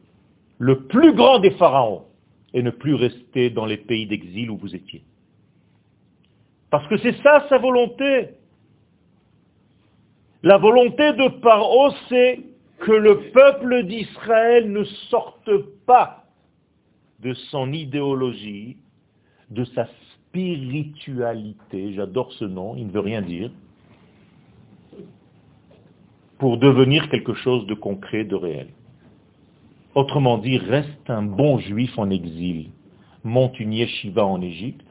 [0.57, 2.05] le plus grand des pharaons
[2.55, 5.03] et ne plus rester dans les pays d'exil où vous étiez.
[6.70, 8.31] Parce que c'est ça sa volonté.
[10.42, 15.50] La volonté de Paro, c'est que le peuple d'Israël ne sorte
[15.86, 16.24] pas
[17.20, 18.76] de son idéologie,
[19.50, 23.50] de sa spiritualité, j'adore ce nom, il ne veut rien dire,
[26.38, 28.68] pour devenir quelque chose de concret, de réel.
[29.94, 32.70] Autrement dit, reste un bon juif en exil,
[33.24, 34.86] monte une yeshiva en Égypte,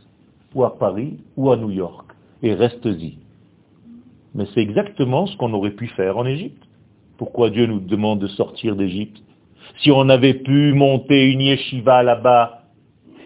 [0.55, 3.19] ou à Paris, ou à New York, et reste-y.
[4.33, 6.63] Mais c'est exactement ce qu'on aurait pu faire en Égypte.
[7.17, 9.21] Pourquoi Dieu nous demande de sortir d'Égypte
[9.79, 12.63] Si on avait pu monter une yeshiva là-bas,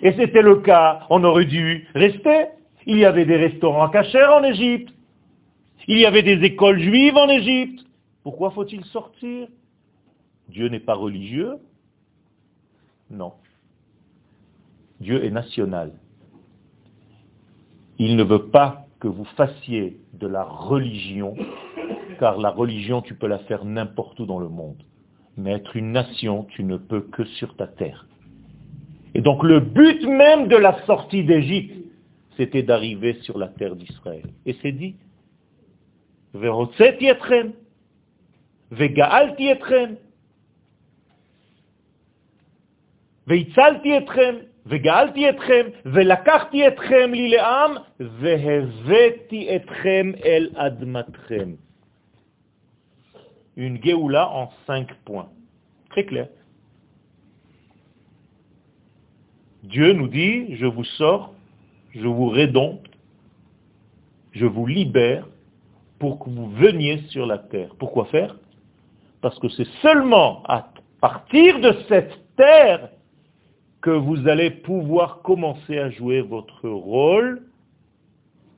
[0.02, 2.48] et c'était le cas, on aurait dû rester.
[2.86, 4.94] Il y avait des restaurants cachers en Égypte.
[5.88, 7.86] Il y avait des écoles juives en Égypte.
[8.24, 9.48] Pourquoi faut-il sortir?
[10.50, 11.58] Dieu n'est pas religieux
[13.10, 13.34] Non.
[15.00, 15.94] Dieu est national.
[17.98, 21.36] Il ne veut pas que vous fassiez de la religion,
[22.20, 24.84] car la religion, tu peux la faire n'importe où dans le monde.
[25.38, 28.08] Mais être une nation, tu ne peux que sur ta terre.
[29.16, 31.76] Et donc le but même de la sortie d'Égypte,
[32.38, 34.26] c'était d'arriver sur la terre d'Israël.
[34.46, 34.96] Et c'est dit,
[36.34, 37.08] Veitzalti
[43.92, 51.55] etrem, וגאלתי אתכם, ולקחתי אתכם לי לעם, והבאתי אתכם אל אדמתכם.
[53.57, 55.31] Une Géoula en cinq points.
[55.91, 56.29] Très clair.
[59.63, 61.35] Dieu nous dit, je vous sors,
[61.95, 62.87] je vous rédompe,
[64.33, 65.27] je vous libère
[65.99, 67.75] pour que vous veniez sur la terre.
[67.79, 68.37] Pourquoi faire
[69.21, 70.69] Parce que c'est seulement à
[71.01, 72.91] partir de cette terre
[73.82, 77.42] que vous allez pouvoir commencer à jouer votre rôle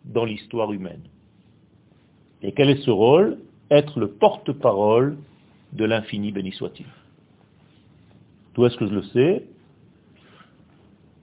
[0.06, 1.04] dans l'histoire humaine.
[2.42, 3.38] Et quel est ce rôle?
[3.70, 5.18] Être le porte-parole
[5.74, 6.88] de l'infini béni soit-il.
[8.54, 9.46] D'où est-ce que je le sais?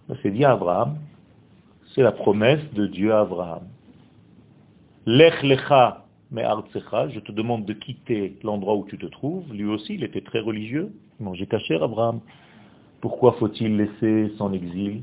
[0.09, 0.97] Ben, C'est dit à Abraham.
[1.95, 3.65] C'est la promesse de Dieu à Abraham.
[5.07, 9.51] Lech lecha je te demande de quitter l'endroit où tu te trouves.
[9.53, 10.93] Lui aussi, il était très religieux.
[11.19, 12.21] Il mangeait caché, Abraham.
[13.01, 15.03] Pourquoi faut-il laisser son exil?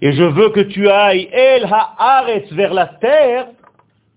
[0.00, 3.48] Et je veux que tu ailles El Haaretz vers la terre,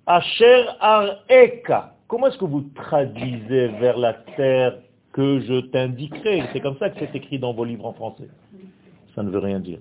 [0.06, 1.94] Asher Areka.
[2.08, 4.80] Comment est-ce que vous traduisez vers la terre
[5.14, 6.44] que je t'indiquerai?
[6.52, 8.28] C'est comme ça que c'est écrit dans vos livres en français.
[9.16, 9.80] Ça ne veut rien dire.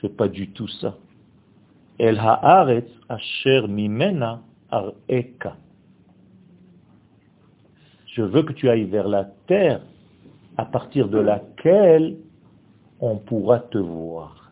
[0.00, 0.96] C'est pas du tout ça.
[1.98, 5.56] El Haaretz Asher Mimena Areka.
[8.06, 9.80] Je veux que tu ailles vers la terre
[10.58, 12.16] à partir de laquelle
[13.00, 14.50] on pourra te voir.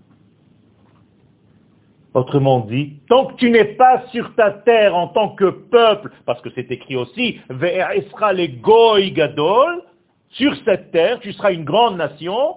[2.14, 6.40] Autrement dit, tant que tu n'es pas sur ta terre en tant que peuple, parce
[6.40, 7.40] que c'est écrit aussi,
[9.12, 9.82] Gadol,
[10.30, 12.56] sur cette terre, tu seras une grande nation,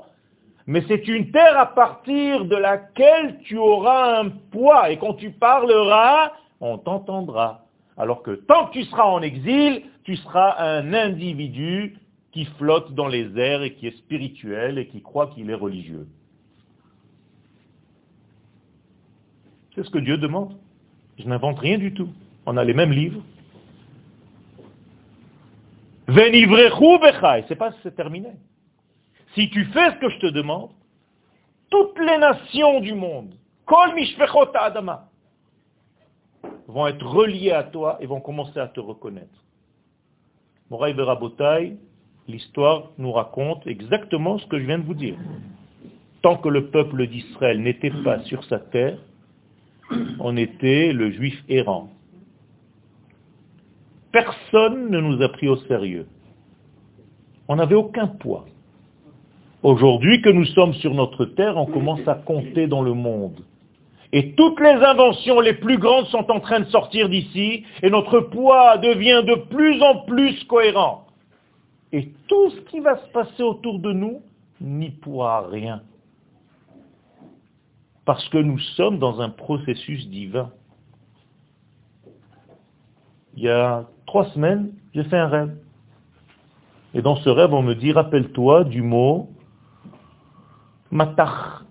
[0.66, 5.32] mais c'est une terre à partir de laquelle tu auras un poids, et quand tu
[5.32, 6.32] parleras,
[6.62, 7.66] on t'entendra.
[7.98, 11.98] Alors que tant que tu seras en exil, tu seras un individu
[12.32, 16.08] qui flotte dans les airs et qui est spirituel et qui croit qu'il est religieux.
[19.76, 20.58] C'est ce que Dieu demande.
[21.18, 22.10] Je n'invente rien du tout.
[22.46, 23.22] On a les mêmes livres.
[26.08, 28.30] C'est pas c'est terminé.
[29.36, 30.72] Si tu fais ce que je te demande,
[31.70, 33.92] toutes les nations du monde, kol
[34.56, 35.08] adama,
[36.68, 39.44] vont être reliées à toi et vont commencer à te reconnaître.
[40.70, 40.96] Moraï
[42.30, 45.15] l'histoire nous raconte exactement ce que je viens de vous dire.
[46.22, 48.98] Tant que le peuple d'Israël n'était pas sur sa terre,
[50.20, 51.89] on était le juif errant.
[54.12, 56.08] Personne ne nous a pris au sérieux.
[57.48, 58.46] On n'avait aucun poids.
[59.63, 63.44] Aujourd'hui que nous sommes sur notre terre, on commence à compter dans le monde.
[64.12, 68.20] Et toutes les inventions les plus grandes sont en train de sortir d'ici, et notre
[68.20, 71.09] poids devient de plus en plus cohérent.
[71.91, 74.21] Et tout ce qui va se passer autour de nous
[74.62, 75.82] n'y pourra rien.
[78.06, 80.52] Parce que nous sommes dans un processus divin.
[83.36, 85.56] Il y a trois semaines, j'ai fait un rêve.
[86.93, 89.30] Et dans ce rêve, on me dit, rappelle-toi du mot
[90.91, 91.63] matach.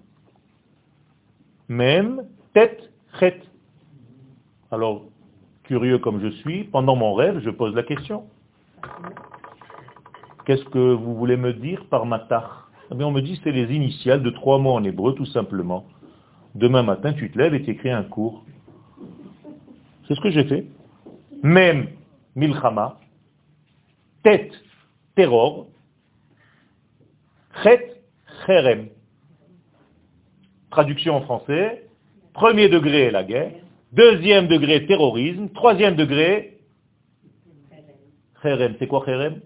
[1.69, 2.23] Même,
[2.55, 3.43] tête, chet.
[4.71, 5.05] Alors,
[5.65, 8.25] curieux comme je suis, pendant mon rêve, je pose la question.
[10.49, 14.23] Qu'est-ce que vous voulez me dire par matar eh On me dit c'est les initiales
[14.23, 15.85] de trois mots en hébreu, tout simplement.
[16.55, 18.47] Demain matin, tu te lèves et tu écris un cours.
[20.07, 20.65] C'est ce que j'ai fait.
[21.43, 21.89] Même
[22.35, 22.99] milchama,
[24.23, 24.55] tête,
[25.15, 25.67] terror,
[27.63, 28.01] chet,
[28.47, 28.89] cherem.
[30.71, 31.85] Traduction en français,
[32.33, 33.53] premier degré la guerre,
[33.93, 36.57] deuxième degré terrorisme, troisième degré
[38.43, 38.77] cherem.
[38.79, 39.43] C'est quoi cherem?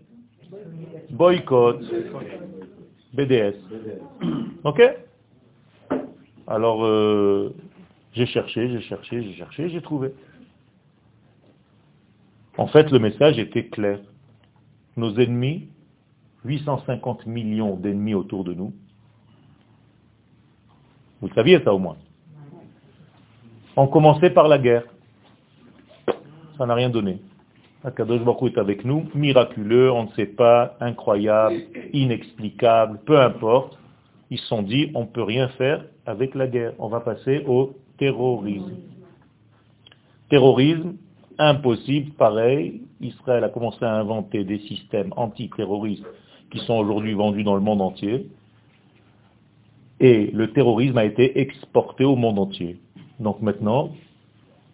[1.12, 1.80] Boycott,
[3.12, 3.54] BDS.
[4.64, 4.82] Ok?
[6.46, 7.54] Alors, euh,
[8.14, 10.12] j'ai cherché, j'ai cherché, j'ai cherché, j'ai trouvé.
[12.58, 14.00] En fait, le message était clair.
[14.96, 15.68] Nos ennemis,
[16.44, 18.74] 850 millions d'ennemis autour de nous,
[21.20, 21.96] vous saviez ça au moins,
[23.76, 24.84] ont commencé par la guerre.
[26.58, 27.20] Ça n'a rien donné.
[27.84, 31.56] Akadosh Baruch est avec nous, miraculeux, on ne sait pas, incroyable,
[31.92, 33.76] inexplicable, peu importe.
[34.30, 36.74] Ils se sont dit, on ne peut rien faire avec la guerre.
[36.78, 38.72] On va passer au terrorisme.
[40.30, 40.94] Terrorisme,
[41.38, 42.82] impossible, pareil.
[43.00, 46.06] Israël a commencé à inventer des systèmes antiterroristes
[46.50, 48.28] qui sont aujourd'hui vendus dans le monde entier.
[49.98, 52.78] Et le terrorisme a été exporté au monde entier.
[53.18, 53.90] Donc maintenant,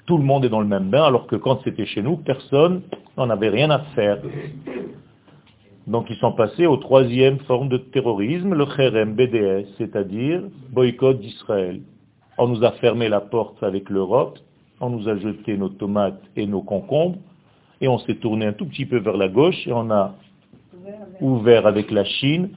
[0.08, 2.80] tout le monde est dans le même bain, alors que quand c'était chez nous, personne
[3.18, 4.18] n'en avait rien à faire.
[5.86, 11.82] Donc ils sont passés aux troisième forme de terrorisme, le Kherem BDS, c'est-à-dire boycott d'Israël.
[12.38, 14.38] On nous a fermé la porte avec l'Europe,
[14.80, 17.18] on nous a jeté nos tomates et nos concombres,
[17.82, 20.14] et on s'est tourné un tout petit peu vers la gauche, et on a
[21.20, 22.48] ouvert avec la Chine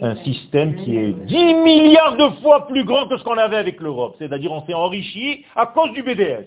[0.00, 3.80] un système qui est 10 milliards de fois plus grand que ce qu'on avait avec
[3.80, 4.16] l'Europe.
[4.18, 6.46] C'est-à-dire on s'est enrichi à cause du BDS.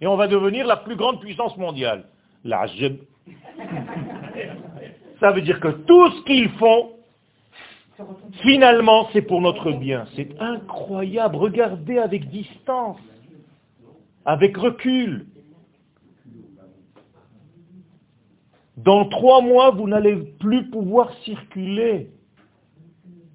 [0.00, 2.04] Et on va devenir la plus grande puissance mondiale.
[5.20, 6.90] Ça veut dire que tout ce qu'ils font,
[8.42, 10.06] finalement, c'est pour notre bien.
[10.14, 11.34] C'est incroyable.
[11.36, 12.98] Regardez avec distance,
[14.24, 15.26] avec recul.
[18.76, 22.10] Dans trois mois, vous n'allez plus pouvoir circuler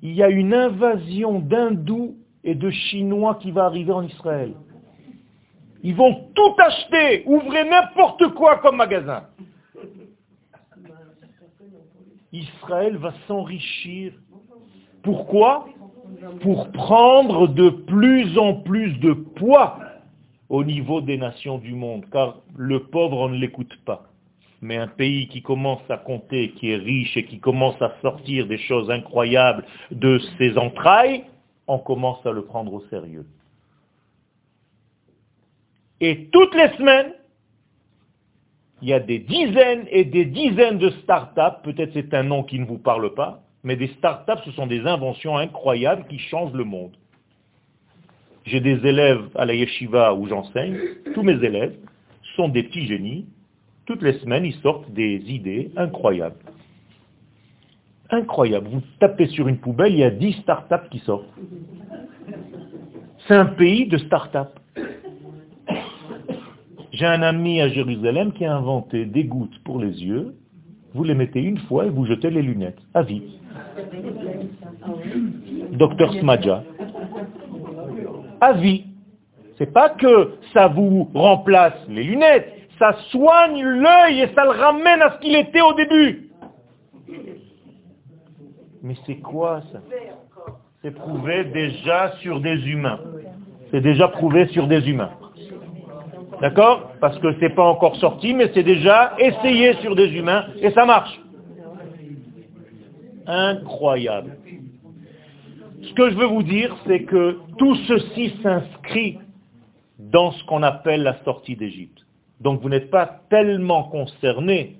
[0.03, 4.53] il y a une invasion d'hindous et de chinois qui va arriver en Israël.
[5.81, 9.23] Ils vont tout acheter, ouvrez n'importe quoi comme magasin.
[12.33, 14.13] Israël va s'enrichir.
[15.03, 15.69] Pourquoi?
[16.41, 19.79] Pour prendre de plus en plus de poids
[20.49, 24.12] au niveau des nations du monde, car le pauvre, on ne l'écoute pas.
[24.63, 28.47] Mais un pays qui commence à compter, qui est riche et qui commence à sortir
[28.47, 31.25] des choses incroyables de ses entrailles,
[31.67, 33.25] on commence à le prendre au sérieux.
[35.99, 37.11] Et toutes les semaines,
[38.81, 42.57] il y a des dizaines et des dizaines de start-up, peut-être c'est un nom qui
[42.57, 46.63] ne vous parle pas, mais des start-up, ce sont des inventions incroyables qui changent le
[46.63, 46.95] monde.
[48.45, 50.77] J'ai des élèves à la yeshiva où j'enseigne,
[51.13, 51.75] tous mes élèves
[52.37, 53.25] sont des petits génies
[53.85, 56.35] toutes les semaines, ils sortent des idées incroyables.
[58.09, 58.67] Incroyable.
[58.69, 61.29] Vous tapez sur une poubelle, il y a 10 start-up qui sortent.
[63.27, 64.59] C'est un pays de start-up.
[66.91, 70.35] J'ai un ami à Jérusalem qui a inventé des gouttes pour les yeux.
[70.93, 72.79] Vous les mettez une fois et vous jetez les lunettes.
[72.93, 73.23] À vie.
[75.71, 76.63] Docteur Smadja.
[78.39, 78.85] À vie.
[79.57, 85.01] C'est pas que ça vous remplace les lunettes ça soigne l'œil et ça le ramène
[85.01, 86.29] à ce qu'il était au début.
[88.81, 89.79] Mais c'est quoi ça?
[90.81, 92.99] C'est prouvé déjà sur des humains.
[93.71, 95.11] C'est déjà prouvé sur des humains.
[96.41, 96.91] D'accord?
[96.99, 100.85] Parce que c'est pas encore sorti, mais c'est déjà essayé sur des humains et ça
[100.85, 101.17] marche.
[103.25, 104.35] Incroyable.
[105.83, 109.19] Ce que je veux vous dire, c'est que tout ceci s'inscrit
[109.99, 111.92] dans ce qu'on appelle la sortie d'Égypte.
[112.43, 114.75] Donc vous n'êtes pas tellement concernés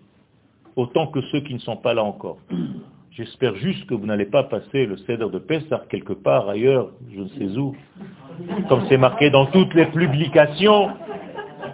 [0.76, 2.38] autant que ceux qui ne sont pas là encore.
[3.12, 7.21] J'espère juste que vous n'allez pas passer le cèdre de Pessah quelque part ailleurs, je
[7.21, 7.76] ne sais où,
[8.67, 10.89] comme c'est marqué dans toutes les publications.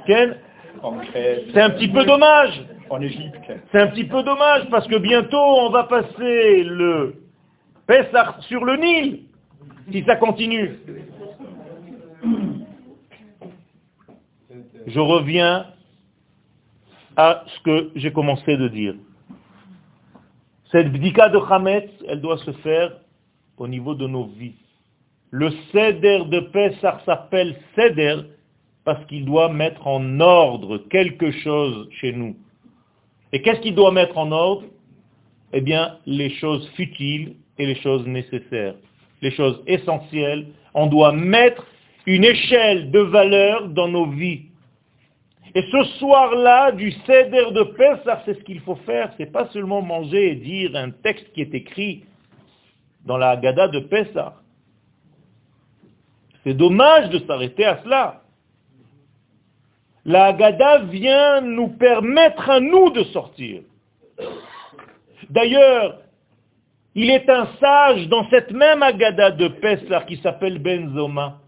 [0.06, 2.64] C'est un petit peu dommage.
[2.90, 3.40] En Égypte.
[3.72, 7.16] C'est un petit peu dommage parce que bientôt on va passer le
[7.88, 9.20] Pessah sur le Nil,
[9.92, 10.78] si ça continue.
[14.88, 15.66] Je reviens
[17.20, 18.96] à ce que j'ai commencé de dire.
[20.72, 22.94] Cette bdika de Hametz, elle doit se faire
[23.58, 24.56] au niveau de nos vies.
[25.30, 28.22] Le céder de Pessah s'appelle céder
[28.86, 32.38] parce qu'il doit mettre en ordre quelque chose chez nous.
[33.34, 34.64] Et qu'est-ce qu'il doit mettre en ordre?
[35.52, 38.76] Eh bien, les choses futiles et les choses nécessaires.
[39.22, 40.48] Les choses essentielles.
[40.74, 41.66] On doit mettre
[42.06, 44.49] une échelle de valeur dans nos vies.
[45.56, 49.12] Et ce soir-là, du céder de Pessah, c'est ce qu'il faut faire.
[49.18, 52.06] C'est pas seulement manger et dire un texte qui est écrit
[53.06, 54.36] dans la Haggadah de Pessah.
[56.44, 58.22] C'est dommage de s'arrêter à cela.
[60.06, 63.62] La Haggadah vient nous permettre à nous de sortir.
[65.30, 66.00] D'ailleurs,
[66.96, 71.40] il est un sage dans cette même Haggadah de Pessah qui s'appelle Benzoma.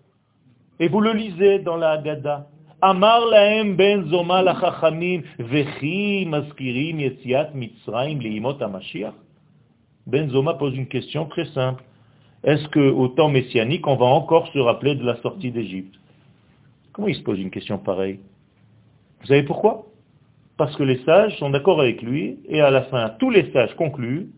[0.80, 2.48] Et vous le lisez dans la Haggadah.
[2.82, 9.14] Amar laem ben zoma lachachamim vechi maskirim yetziat mitzrayim leimot hamashiach
[10.08, 11.84] Ben Zoma pose une question très simple.
[12.44, 15.94] Est-ce qu'au temps messianique, on va encore se rappeler de la sortie d'Égypte?
[16.92, 18.20] Comment il se pose une question pareille?
[19.22, 19.86] Vous savez pourquoi?
[20.58, 23.76] Parce que les sages sont d'accord avec lui, et à la fin, tous les sages
[23.76, 24.30] concluent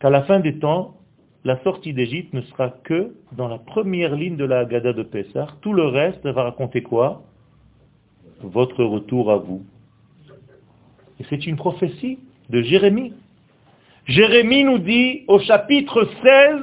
[0.00, 0.95] qu'à la fin des temps,
[1.46, 5.46] la sortie d'Égypte ne sera que dans la première ligne de la Haggadah de Pessah.
[5.60, 7.22] Tout le reste va raconter quoi?
[8.40, 9.64] Votre retour à vous.
[11.20, 12.18] Et c'est une prophétie
[12.50, 13.12] de Jérémie.
[14.06, 16.60] Jérémie nous dit au chapitre 16,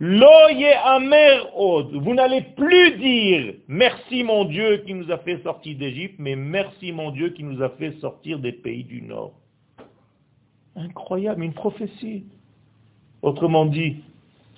[0.00, 1.94] Loye amer od.
[1.94, 6.92] Vous n'allez plus dire merci mon Dieu qui nous a fait sortir d'Égypte, mais merci
[6.92, 9.32] mon Dieu qui nous a fait sortir des pays du Nord.
[10.76, 12.26] Incroyable, une prophétie.
[13.22, 13.96] Autrement dit,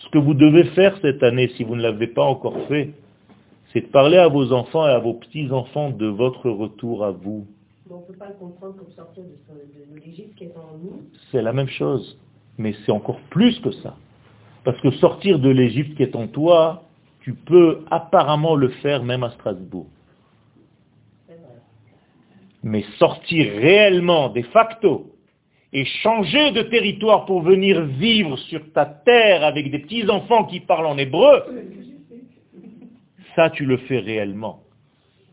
[0.02, 2.92] ce que vous devez faire cette année, si vous ne l'avez pas encore fait,
[3.72, 7.46] c'est de parler à vos enfants et à vos petits-enfants de votre retour à vous
[7.92, 11.02] on ne peut pas le comprendre comme sortir de, l'Égypte qui est en nous.
[11.30, 12.18] C'est la même chose,
[12.58, 13.96] mais c'est encore plus que ça.
[14.64, 16.84] Parce que sortir de l'Égypte qui est en toi,
[17.20, 19.86] tu peux apparemment le faire même à Strasbourg.
[22.62, 25.11] Mais sortir réellement, de facto,
[25.72, 30.86] et changer de territoire pour venir vivre sur ta terre avec des petits-enfants qui parlent
[30.86, 31.42] en hébreu,
[33.34, 34.62] ça tu le fais réellement.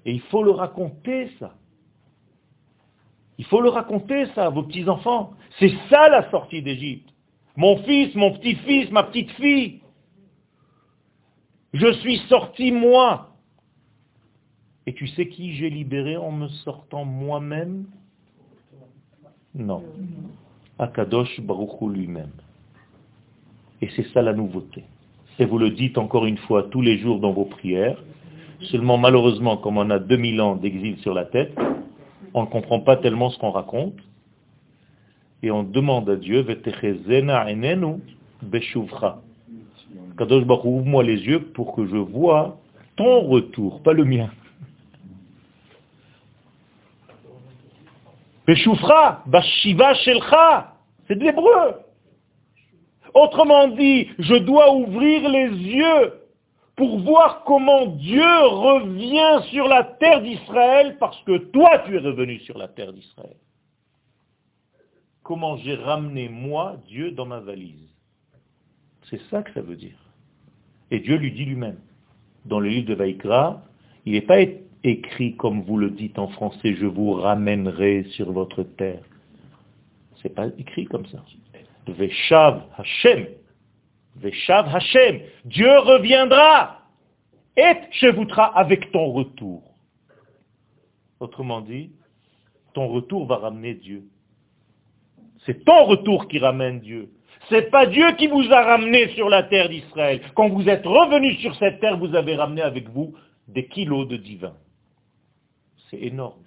[0.05, 1.55] Et il faut le raconter ça.
[3.37, 5.31] Il faut le raconter ça à vos petits-enfants.
[5.59, 7.09] C'est ça la sortie d'Égypte.
[7.55, 9.81] Mon fils, mon petit-fils, ma petite-fille.
[11.73, 13.35] Je suis sorti moi.
[14.85, 17.85] Et tu sais qui j'ai libéré en me sortant moi-même?
[19.55, 19.83] Non.
[20.77, 22.31] Akadosh Baruchou lui-même.
[23.81, 24.83] Et c'est ça la nouveauté.
[25.39, 28.01] Et vous le dites encore une fois tous les jours dans vos prières.
[28.63, 31.57] Seulement malheureusement, comme on a 2000 ans d'exil sur la tête,
[32.33, 33.95] on ne comprend pas tellement ce qu'on raconte,
[35.41, 36.45] et on demande à Dieu,
[40.17, 42.57] Kadosh Baruch ouvre-moi les yeux pour que je vois
[42.97, 44.29] ton retour, pas le mien.
[48.49, 50.73] Beshuvra, Bashiva Shelcha,
[51.07, 51.75] c'est de l'hébreu.
[53.13, 56.13] Autrement dit, je dois ouvrir les yeux
[56.75, 62.39] pour voir comment Dieu revient sur la terre d'Israël parce que toi tu es revenu
[62.39, 63.35] sur la terre d'Israël.
[65.21, 67.87] Comment j'ai ramené moi, Dieu, dans ma valise.
[69.11, 69.99] C'est ça que ça veut dire.
[70.89, 71.77] Et Dieu lui dit lui-même.
[72.45, 73.61] Dans le livre de Vaikra,
[74.07, 74.41] il n'est pas
[74.83, 79.03] écrit comme vous le dites en français, je vous ramènerai sur votre terre.
[80.21, 81.23] C'est pas écrit comme ça.
[81.87, 83.27] Veshav Hashem,
[84.15, 85.21] Veshav Hashem.
[85.45, 86.75] Dieu reviendra.
[87.57, 89.63] Et chevoutra avec ton retour.
[91.19, 91.91] Autrement dit,
[92.73, 94.05] ton retour va ramener Dieu.
[95.45, 97.09] C'est ton retour qui ramène Dieu.
[97.49, 100.21] C'est pas Dieu qui vous a ramené sur la terre d'Israël.
[100.35, 103.13] Quand vous êtes revenu sur cette terre, vous avez ramené avec vous
[103.47, 104.53] des kilos de divin.
[105.89, 106.41] C'est énorme.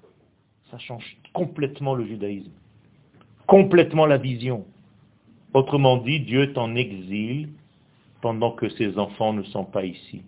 [0.70, 2.52] Ça change complètement le judaïsme.
[3.46, 4.64] Complètement la vision.
[5.54, 7.50] Autrement dit, Dieu est en exil
[8.20, 10.22] pendant que ses enfants ne sont pas ici.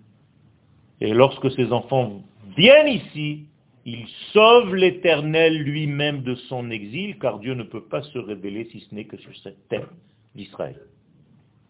[1.01, 2.23] Et lorsque ses enfants
[2.57, 3.47] viennent ici,
[3.87, 8.81] il sauve l'Éternel lui-même de son exil, car Dieu ne peut pas se révéler si
[8.81, 9.89] ce n'est que sur cette terre
[10.35, 10.81] d'Israël.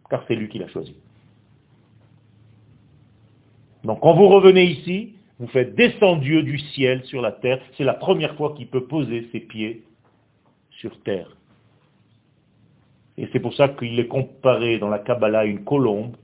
[0.09, 0.95] Car c'est lui qui l'a choisi.
[3.83, 7.61] Donc quand vous revenez ici, vous faites descendre Dieu du ciel sur la terre.
[7.77, 9.83] C'est la première fois qu'il peut poser ses pieds
[10.71, 11.37] sur terre.
[13.17, 16.17] Et c'est pour ça qu'il est comparé dans la Kabbalah à une colombe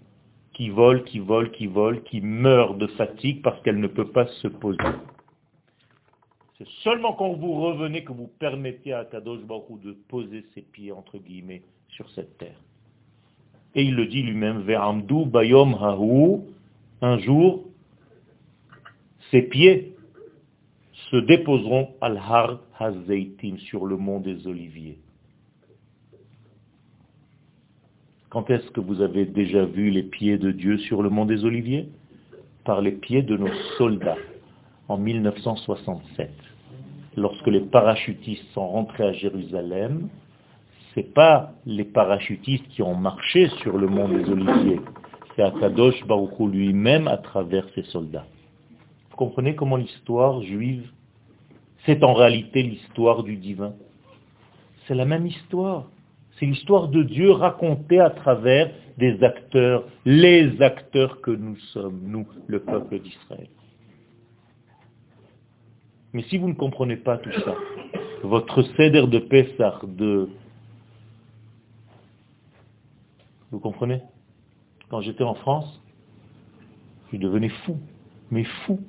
[0.52, 4.26] qui vole, qui vole, qui vole, qui meurt de fatigue parce qu'elle ne peut pas
[4.26, 4.78] se poser.
[6.58, 10.92] C'est seulement quand vous revenez que vous permettez à Kadosh Baruch de poser ses pieds,
[10.92, 12.60] entre guillemets, sur cette terre.
[13.74, 16.40] Et il le dit lui-même, Ve'amdu bayom hahu,
[17.00, 17.69] un jour,
[19.30, 19.94] ses pieds
[21.10, 24.98] se déposeront al har hazeitim, sur le mont des oliviers.
[28.30, 31.44] Quand est-ce que vous avez déjà vu les pieds de Dieu sur le mont des
[31.44, 31.88] Oliviers?
[32.64, 34.18] Par les pieds de nos soldats,
[34.86, 36.30] en 1967.
[37.16, 40.08] Lorsque les parachutistes sont rentrés à Jérusalem,
[40.94, 44.80] ce n'est pas les parachutistes qui ont marché sur le mont des Oliviers,
[45.34, 48.26] c'est Akadosh Baruchou lui-même à travers ses soldats.
[49.20, 50.90] Comprenez comment l'histoire juive,
[51.84, 53.74] c'est en réalité l'histoire du divin
[54.86, 55.90] C'est la même histoire.
[56.38, 62.26] C'est l'histoire de Dieu racontée à travers des acteurs, les acteurs que nous sommes, nous,
[62.46, 63.50] le peuple d'Israël.
[66.14, 67.54] Mais si vous ne comprenez pas tout ça,
[68.22, 70.30] votre céder de Pessah de...
[73.50, 74.00] Vous comprenez?
[74.88, 75.78] Quand j'étais en France,
[77.12, 77.76] je devenais fou,
[78.30, 78.80] mais fou.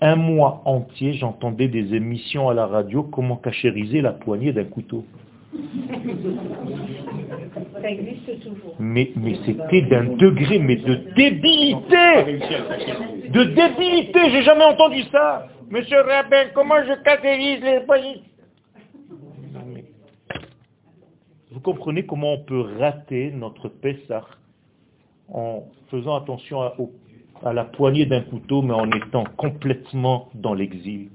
[0.00, 5.04] Un mois entier, j'entendais des émissions à la radio comment cachériser la poignée d'un couteau.
[7.80, 8.76] Ça existe toujours.
[8.78, 12.40] Mais, mais c'était d'un degré, mais de débilité
[13.30, 18.22] De débilité, j'ai jamais entendu ça Monsieur Rabin, comment je catérise les poignées
[21.50, 24.26] Vous comprenez comment on peut rater notre Pessah
[25.28, 26.74] en faisant attention à,
[27.46, 31.10] à la poignée d'un couteau, mais en étant complètement dans l'exil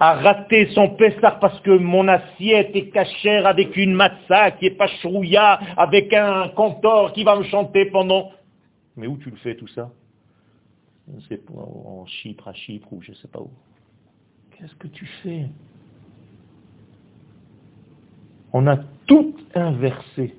[0.00, 4.76] à rater son Pessah parce que mon assiette est cachère avec une matzah qui est
[4.76, 8.32] pas chrouilla, avec un cantor qui va me chanter pendant...
[8.96, 9.90] Mais où tu le fais tout ça?
[11.28, 13.50] C'est en Chypre, à Chypre ou je ne sais pas où.
[14.52, 15.46] Qu'est-ce que tu fais?
[18.54, 20.34] On a tout inversé.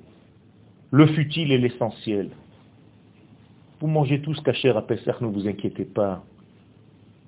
[0.90, 2.30] Le futile et l'essentiel.
[3.82, 6.22] Vous mangez tous cachère à Pessah, ne vous inquiétez pas.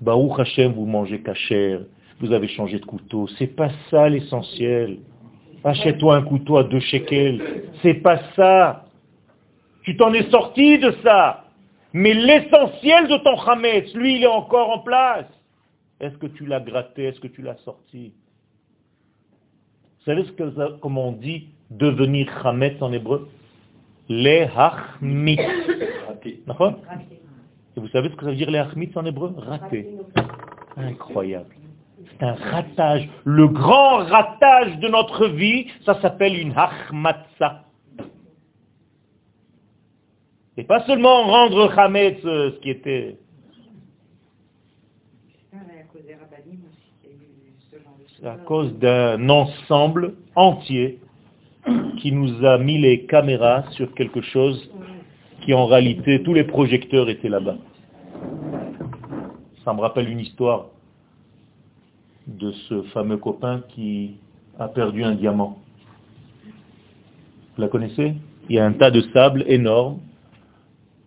[0.01, 1.81] Baruch Hashem, vous mangez cachère
[2.21, 3.27] vous avez changé de couteau.
[3.39, 4.99] C'est pas ça l'essentiel.
[5.65, 7.65] Achète-toi un couteau à deux shekels.
[7.83, 8.85] C'est pas ça.
[9.83, 11.45] Tu t'en es sorti de ça.
[11.93, 15.27] Mais l'essentiel de ton chametz, lui, il est encore en place.
[15.99, 17.05] Est-ce que tu l'as gratté?
[17.05, 18.13] Est-ce que tu l'as sorti?
[19.99, 23.29] Vous savez ce que, comment on dit devenir chametz en hébreu?
[24.09, 25.39] Les hachmit.
[26.25, 29.89] Et vous savez ce que ça veut dire les hachmit en hébreu Raté.
[30.77, 31.55] Incroyable.
[32.11, 33.09] C'est un ratage.
[33.25, 37.65] Le grand ratage de notre vie, ça s'appelle une hachmatza.
[40.57, 43.19] Et pas seulement rendre Hametz euh, ce qui était...
[48.21, 51.01] C'est à cause d'un ensemble entier
[51.99, 54.71] qui nous a mis les caméras sur quelque chose
[55.43, 57.57] qui en réalité, tous les projecteurs étaient là-bas.
[59.65, 60.69] Ça me rappelle une histoire
[62.27, 64.17] de ce fameux copain qui
[64.59, 65.59] a perdu un diamant.
[67.55, 68.15] Vous la connaissez?
[68.49, 69.99] Il y a un tas de sable énorme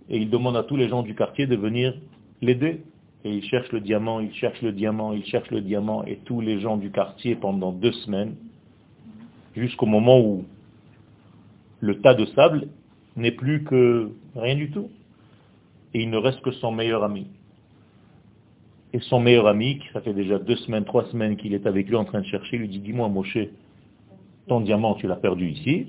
[0.10, 1.94] et il demande à tous les gens du quartier de venir
[2.42, 2.82] l'aider.
[3.24, 6.42] Et il cherche le diamant, il cherche le diamant, il cherche le diamant et tous
[6.42, 8.36] les gens du quartier pendant deux semaines,
[9.62, 10.46] jusqu'au moment où
[11.80, 12.68] le tas de sable
[13.16, 14.90] n'est plus que rien du tout.
[15.94, 17.28] Et il ne reste que son meilleur ami.
[18.94, 21.88] Et son meilleur ami, qui ça fait déjà deux semaines, trois semaines qu'il est avec
[21.88, 23.38] lui en train de chercher, lui dit, dis-moi Moshe,
[24.48, 25.88] ton diamant, tu l'as perdu ici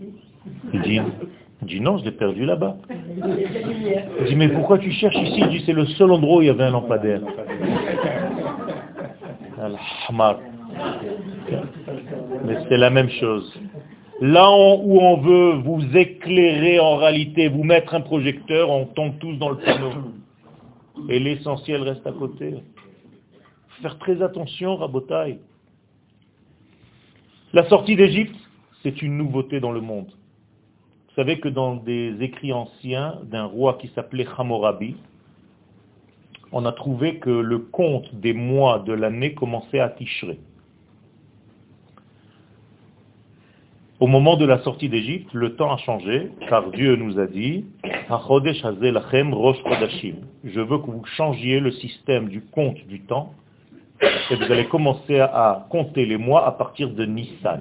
[0.73, 1.01] Il dit,
[1.63, 2.77] dit non, je l'ai perdu là-bas.
[2.91, 5.41] Il dit, mais pourquoi tu cherches ici?
[5.41, 7.21] Il dit, c'est le seul endroit où il y avait un lampadaire.
[12.45, 13.59] Mais c'est la même chose.
[14.21, 19.35] Là où on veut vous éclairer en réalité, vous mettre un projecteur, on tombe tous
[19.37, 19.93] dans le panneau.
[21.09, 22.55] Et l'essentiel reste à côté.
[23.81, 25.39] Faire très attention, Rabotai.
[27.53, 28.35] La sortie d'Égypte,
[28.83, 30.09] c'est une nouveauté dans le monde.
[30.09, 34.97] Vous savez que dans des écrits anciens d'un roi qui s'appelait Hammurabi,
[36.53, 40.39] on a trouvé que le compte des mois de l'année commençait à ticherer.
[44.01, 47.65] Au moment de la sortie d'Égypte, le temps a changé, car Dieu nous a dit,
[50.45, 53.35] je veux que vous changiez le système du compte du temps
[54.31, 57.61] et vous allez commencer à compter les mois à partir de Nissan.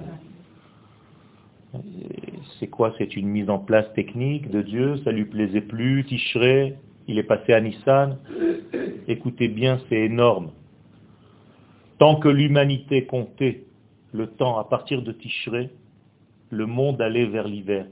[2.60, 2.94] C'est quoi?
[2.98, 6.76] C'est une mise en place technique de Dieu, ça lui plaisait plus, Tishré,
[7.08, 8.16] il est passé à Nissan?
[9.08, 10.52] Écoutez bien, c'est énorme.
[11.98, 13.64] Tant que l'humanité comptait
[14.12, 15.70] le temps à partir de Tishré,
[16.50, 17.86] le monde allait vers l'hiver,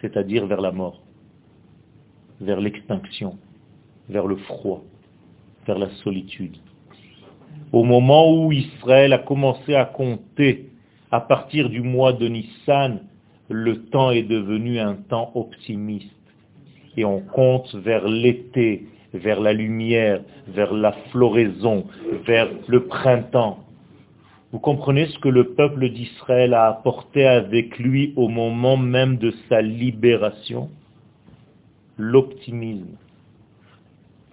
[0.00, 1.00] c'est-à-dire vers la mort,
[2.40, 3.38] vers l'extinction,
[4.08, 4.82] vers le froid,
[5.66, 6.56] vers la solitude.
[7.72, 10.70] Au moment où Israël a commencé à compter
[11.10, 13.00] à partir du mois de Nissan,
[13.48, 16.10] le temps est devenu un temps optimiste.
[16.96, 21.86] Et on compte vers l'été, vers la lumière, vers la floraison,
[22.26, 23.65] vers le printemps.
[24.56, 29.34] Vous comprenez ce que le peuple d'Israël a apporté avec lui au moment même de
[29.50, 30.70] sa libération?
[31.98, 32.96] L'optimisme.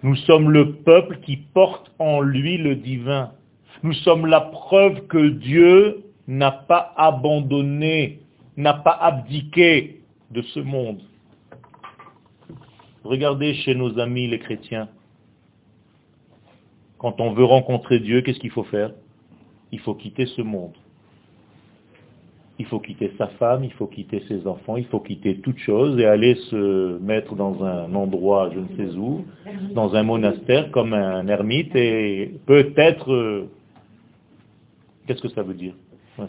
[0.02, 3.32] Nous sommes le peuple qui porte en lui le divin.
[3.82, 8.20] Nous sommes la preuve que Dieu n'a pas abandonné,
[8.56, 10.00] n'a pas abdiqué
[10.30, 11.02] de ce monde.
[13.04, 14.88] Regardez chez nos amis les chrétiens.
[16.96, 18.92] Quand on veut rencontrer Dieu, qu'est-ce qu'il faut faire?
[19.74, 20.76] Il faut quitter ce monde.
[22.60, 25.98] Il faut quitter sa femme, il faut quitter ses enfants, il faut quitter toute chose
[25.98, 29.24] et aller se mettre dans un endroit, je ne sais où,
[29.74, 33.12] dans un monastère comme un ermite et peut-être...
[33.12, 33.48] euh,
[35.06, 35.74] Qu'est-ce que ça veut dire?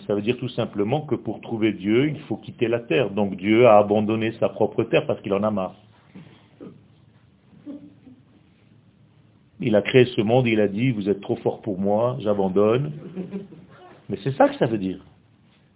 [0.08, 3.12] Ça veut dire tout simplement que pour trouver Dieu, il faut quitter la terre.
[3.12, 5.76] Donc Dieu a abandonné sa propre terre parce qu'il en a marre.
[9.60, 12.92] Il a créé ce monde, il a dit, vous êtes trop fort pour moi, j'abandonne.
[14.10, 15.00] Mais c'est ça que ça veut dire.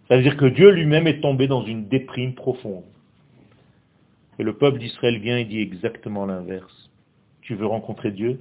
[0.08, 2.84] Ça veut dire que Dieu lui-même est tombé dans une déprime profonde.
[4.38, 6.90] Et le peuple d'Israël vient et dit exactement l'inverse.
[7.42, 8.40] Tu veux rencontrer Dieu?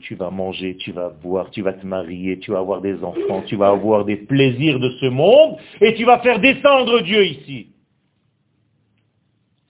[0.00, 3.42] Tu vas manger, tu vas boire, tu vas te marier, tu vas avoir des enfants,
[3.46, 7.68] tu vas avoir des plaisirs de ce monde, et tu vas faire descendre Dieu ici.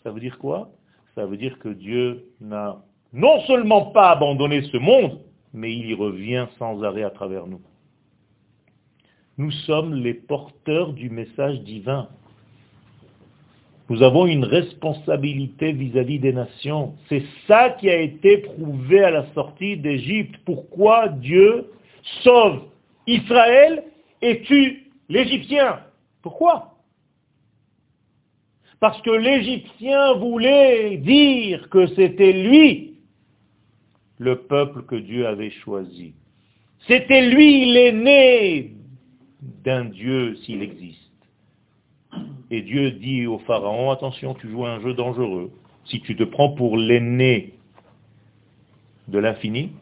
[0.03, 0.71] Ça veut dire quoi?
[1.15, 2.83] Ça veut dire que Dieu n'a
[3.13, 5.21] non seulement pas abandonné ce monde,
[5.53, 7.61] mais il y revient sans arrêt à travers nous.
[9.39, 12.09] Nous sommes les porteurs du message divin.
[13.89, 16.95] Nous avons une responsabilité vis-à-vis des nations.
[17.09, 20.35] C'est ça qui a été prouvé à la sortie d'Égypte.
[20.45, 21.71] Pourquoi Dieu
[22.23, 22.63] sauve
[23.07, 23.85] Israël
[24.23, 25.81] et tue l'Égyptien?
[26.23, 26.75] Pourquoi?
[28.81, 32.96] Parce que l'Égyptien voulait dire que c'était lui
[34.19, 36.15] le peuple que Dieu avait choisi.
[36.87, 38.73] C'était lui l'aîné
[39.65, 41.01] d'un Dieu s'il existe.
[42.51, 45.51] Et Dieu dit au Pharaon, attention, tu joues un jeu dangereux.
[45.87, 47.55] Si tu te prends pour l'aîné
[49.09, 49.73] de l'infini,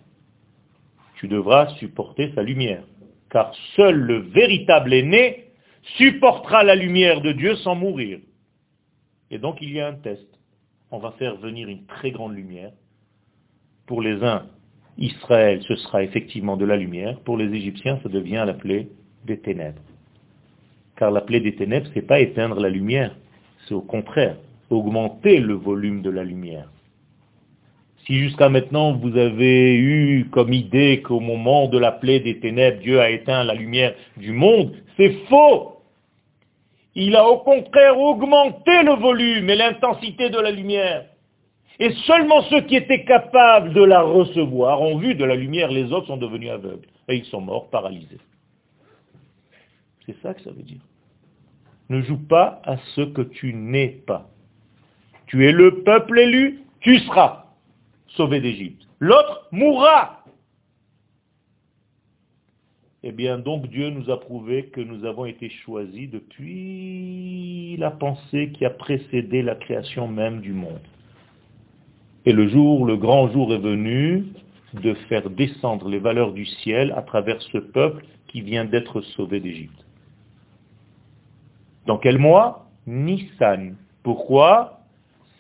[1.17, 2.85] tu devras supporter sa lumière.
[3.31, 5.45] Car seul le véritable aîné
[5.97, 8.21] supportera la lumière de Dieu sans mourir.
[9.31, 10.27] Et donc il y a un test.
[10.91, 12.73] On va faire venir une très grande lumière.
[13.87, 14.47] Pour les uns,
[14.99, 17.19] Israël, ce sera effectivement de la lumière.
[17.21, 18.89] Pour les Égyptiens, ça devient la plaie
[19.27, 19.83] des ténèbres.
[20.97, 23.15] Car la plaie des ténèbres, ce n'est pas éteindre la lumière,
[23.67, 24.37] c'est au contraire,
[24.71, 26.69] augmenter le volume de la lumière.
[28.07, 32.81] Si jusqu'à maintenant vous avez eu comme idée qu'au moment de la plaie des ténèbres,
[32.81, 35.79] Dieu a éteint la lumière du monde, c'est faux.
[36.95, 41.07] Il a au contraire augmenté le volume et l'intensité de la lumière.
[41.81, 45.93] Et seulement ceux qui étaient capables de la recevoir ont vu de la lumière, les
[45.93, 46.87] autres sont devenus aveugles.
[47.09, 48.21] Et ils sont morts, paralysés.
[50.07, 50.81] C'est ça que ça veut dire.
[51.89, 54.31] Ne joue pas à ce que tu n'es pas.
[55.27, 57.47] Tu es le peuple élu, tu seras
[58.09, 58.87] sauvé d'Égypte.
[59.01, 60.25] L'autre mourra.
[63.03, 68.51] Eh bien, donc Dieu nous a prouvé que nous avons été choisis depuis la pensée
[68.53, 70.81] qui a précédé la création même du monde.
[72.27, 74.25] Et le jour, le grand jour est venu
[74.83, 79.41] de faire descendre les valeurs du ciel à travers ce peuple qui vient d'être sauvé
[79.41, 79.85] d'Égypte.
[81.87, 82.71] Dans quel mois?
[82.87, 83.77] Nissan.
[84.03, 84.81] Pourquoi?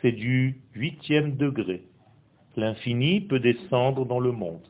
[0.00, 1.82] C'est du huitième degré.
[2.56, 4.60] L'infini peut descendre dans le monde.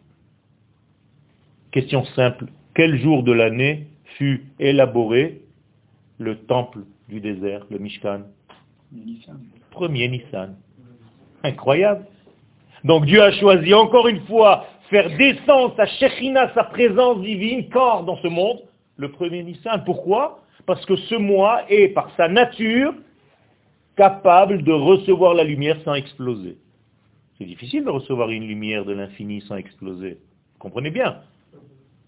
[1.72, 2.46] Question simple.
[2.74, 5.42] Quel jour de l'année fut élaboré
[6.18, 8.22] le temple du désert, le Mishkan?
[9.72, 10.56] Premier Nissan.
[11.44, 12.06] Incroyable.
[12.84, 18.04] Donc Dieu a choisi encore une fois faire descendre sa Shekhina, sa présence divine, corps
[18.04, 18.60] dans ce monde,
[18.96, 19.84] le premier Nissan.
[19.84, 20.40] Pourquoi?
[20.66, 22.94] Parce que ce moi est, par sa nature,
[23.96, 26.56] capable de recevoir la lumière sans exploser.
[27.36, 30.18] C'est difficile de recevoir une lumière de l'infini sans exploser.
[30.54, 31.18] Vous comprenez bien?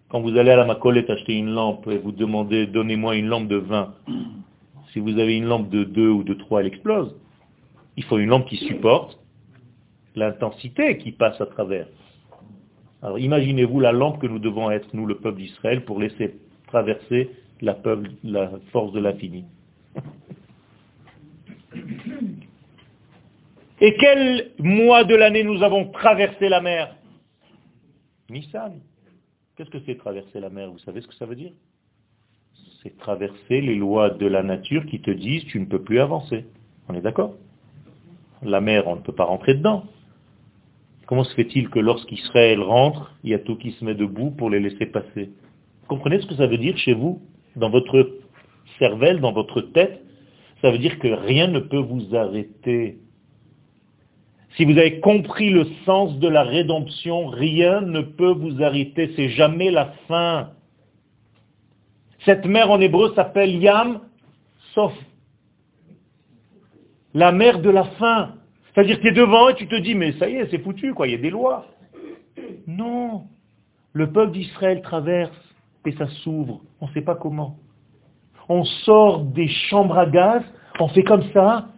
[0.09, 3.49] Quand vous allez à la Macolette acheter une lampe et vous demandez, donnez-moi une lampe
[3.49, 3.95] de 20.
[4.93, 7.14] Si vous avez une lampe de 2 ou de 3, elle explose.
[7.97, 9.18] Il faut une lampe qui supporte
[10.16, 11.86] l'intensité qui passe à travers.
[13.02, 16.34] Alors imaginez-vous la lampe que nous devons être, nous, le peuple d'Israël, pour laisser
[16.66, 17.76] traverser la,
[18.72, 19.44] force de l'infini.
[23.80, 26.96] Et quel mois de l'année nous avons traversé la mer?
[28.30, 28.80] Nissan.
[29.56, 30.70] Qu'est-ce que c'est traverser la mer?
[30.70, 31.52] Vous savez ce que ça veut dire?
[32.82, 36.46] C'est traverser les lois de la nature qui te disent tu ne peux plus avancer.
[36.88, 37.34] On est d'accord?
[38.42, 39.84] La mer, on ne peut pas rentrer dedans.
[41.07, 44.50] Comment se fait-il que lorsqu'Israël rentre, il y a tout qui se met debout pour
[44.50, 45.30] les laisser passer?
[45.82, 47.22] Vous comprenez ce que ça veut dire chez vous?
[47.54, 48.11] Dans votre
[48.78, 50.02] cervelle, dans votre tête
[50.62, 52.98] Ça veut dire que rien ne peut vous arrêter.
[54.57, 59.28] Si vous avez compris le sens de la rédemption, rien ne peut vous arrêter, c'est
[59.28, 60.50] jamais la fin.
[62.24, 64.00] Cette mer en hébreu s'appelle Yam
[64.74, 64.94] Sof.
[67.14, 68.36] La mer de la fin.
[68.76, 70.92] C'est-à-dire que tu es devant et tu te dis, mais ça y est, c'est foutu,
[70.92, 71.66] quoi, il y a des lois.
[72.66, 73.24] Non.
[73.94, 75.34] Le peuple d'Israël traverse
[75.86, 76.60] et ça s'ouvre.
[76.82, 77.56] On ne sait pas comment.
[78.50, 80.42] On sort des chambres à gaz,
[80.78, 81.68] on fait comme ça,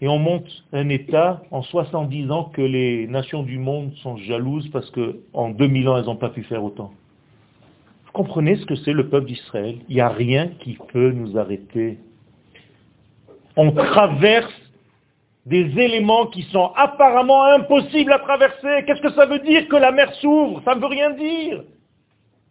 [0.00, 4.70] et on monte un État en 70 ans que les nations du monde sont jalouses
[4.70, 6.92] parce qu'en 2000 ans, elles n'ont pas pu faire autant.
[8.06, 9.76] Vous comprenez ce que c'est le peuple d'Israël?
[9.90, 11.98] Il n'y a rien qui peut nous arrêter.
[13.56, 14.63] On traverse
[15.46, 18.84] des éléments qui sont apparemment impossibles à traverser.
[18.86, 20.62] Qu'est-ce que ça veut dire que la mer s'ouvre?
[20.64, 21.64] Ça ne veut rien dire.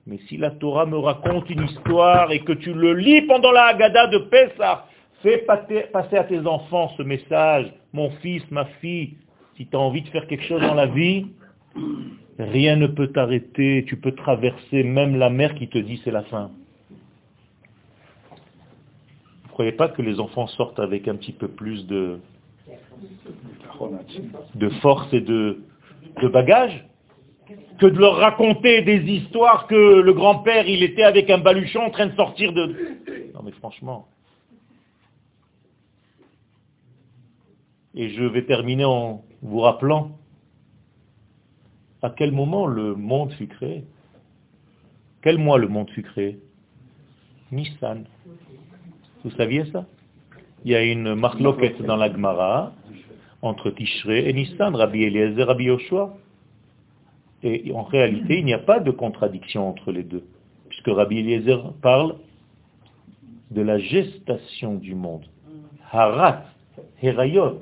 [0.06, 3.68] Mais si la Torah me raconte une histoire et que tu le lis pendant la
[3.68, 4.86] Haggadah de Pessah,
[5.22, 9.16] fais passer à tes enfants ce message, mon fils, ma fille,
[9.56, 11.28] si tu as envie de faire quelque chose dans la vie,
[12.38, 16.24] rien ne peut t'arrêter, tu peux traverser même la mer qui te dit c'est la
[16.24, 16.52] fin.
[19.44, 22.20] Vous ne croyez pas que les enfants sortent avec un petit peu plus de,
[24.56, 25.64] de force et de,
[26.22, 26.86] de bagage
[27.80, 31.90] que de leur raconter des histoires que le grand-père, il était avec un baluchon en
[31.90, 32.68] train de sortir de...
[33.34, 34.08] Non mais franchement.
[37.96, 40.18] Et je vais terminer en vous rappelant
[42.02, 43.84] à quel moment le monde fut créé.
[45.22, 46.40] Quel mois le monde fut créé?
[47.52, 48.06] Nissan.
[49.24, 49.86] Vous saviez ça?
[50.66, 52.74] Il y a une marloquette dans la Gemara
[53.44, 56.16] entre Tishré et Nissan, Rabbi Eliezer, Rabbi Yoshua.
[57.44, 60.24] Et en réalité, il n'y a pas de contradiction entre les deux,
[60.70, 62.16] puisque Rabbi Eliezer parle
[63.52, 65.26] de la gestation du monde.
[65.92, 66.46] Harat,
[67.02, 67.62] Herayot,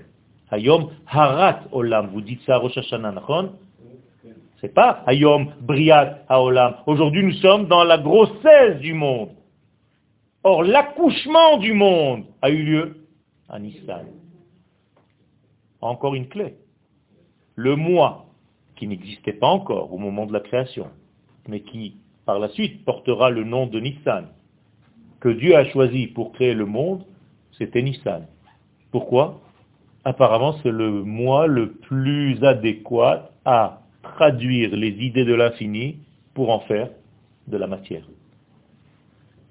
[0.51, 2.11] Hayom, Harat Olam.
[2.13, 3.15] Vous dites ça à Rosh Hashanah,
[4.61, 6.75] C'est pas Hayom, Briat Haolam.
[6.85, 9.29] Aujourd'hui, nous sommes dans la grossesse du monde.
[10.43, 12.97] Or, l'accouchement du monde a eu lieu
[13.49, 14.20] à Nissan.
[15.81, 16.55] Encore une clé.
[17.55, 18.27] Le mois
[18.75, 20.87] qui n'existait pas encore au moment de la création,
[21.47, 24.27] mais qui par la suite portera le nom de Nissan,
[25.19, 27.03] que Dieu a choisi pour créer le monde,
[27.57, 28.27] c'était Nissan.
[28.91, 29.41] Pourquoi?
[30.03, 35.99] Apparemment, c'est le mois le plus adéquat à traduire les idées de l'infini
[36.33, 36.89] pour en faire
[37.47, 38.07] de la matière.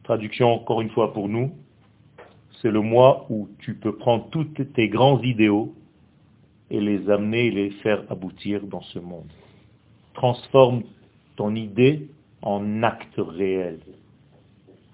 [0.02, 1.52] Traduction encore une fois pour nous,
[2.60, 5.74] c'est le mois où tu peux prendre tous tes grands idéaux
[6.70, 9.30] et les amener et les faire aboutir dans ce monde.
[10.14, 10.82] Transforme
[11.36, 12.08] ton idée
[12.42, 13.80] en acte réel.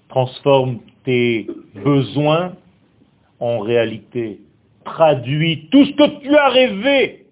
[0.08, 2.54] Transforme tes besoins
[3.40, 4.40] en réalité.
[4.84, 7.26] Traduis tout ce que tu as rêvé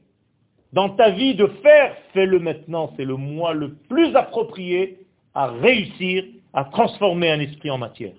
[0.72, 2.92] dans ta vie de faire, fais-le maintenant.
[2.96, 4.98] C'est le mois le plus approprié
[5.34, 8.14] à réussir à transformer un esprit en matière.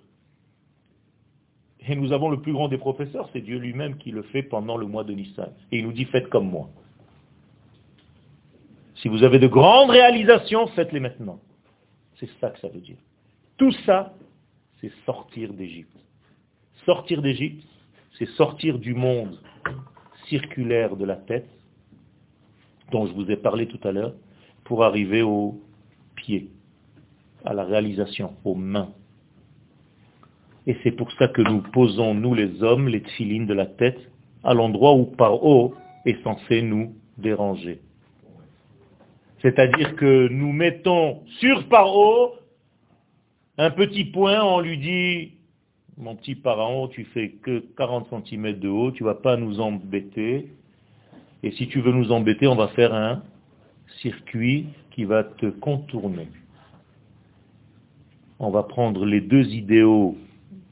[1.87, 4.77] Et nous avons le plus grand des professeurs, c'est Dieu lui-même qui le fait pendant
[4.77, 5.51] le mois de Nissan.
[5.71, 6.69] Et il nous dit, faites comme moi.
[8.95, 11.39] Si vous avez de grandes réalisations, faites-les maintenant.
[12.19, 12.97] C'est ça que ça veut dire.
[13.57, 14.13] Tout ça,
[14.81, 15.95] c'est sortir d'Égypte.
[16.85, 17.63] Sortir d'Égypte,
[18.17, 19.37] c'est sortir du monde
[20.27, 21.49] circulaire de la tête,
[22.91, 24.13] dont je vous ai parlé tout à l'heure,
[24.63, 25.61] pour arriver au
[26.15, 26.49] pied,
[27.43, 28.91] à la réalisation, aux mains,
[30.67, 33.99] et c'est pour ça que nous posons, nous les hommes, les tfilines de la tête
[34.43, 35.73] à l'endroit où par haut
[36.05, 37.79] est censé nous déranger.
[39.41, 42.33] C'est-à-dire que nous mettons sur par haut
[43.57, 45.31] un petit point, on lui dit,
[45.97, 50.49] mon petit pharaon, tu fais que 40 cm de haut, tu vas pas nous embêter.
[51.41, 53.23] Et si tu veux nous embêter, on va faire un
[54.01, 56.27] circuit qui va te contourner.
[58.39, 60.17] On va prendre les deux idéaux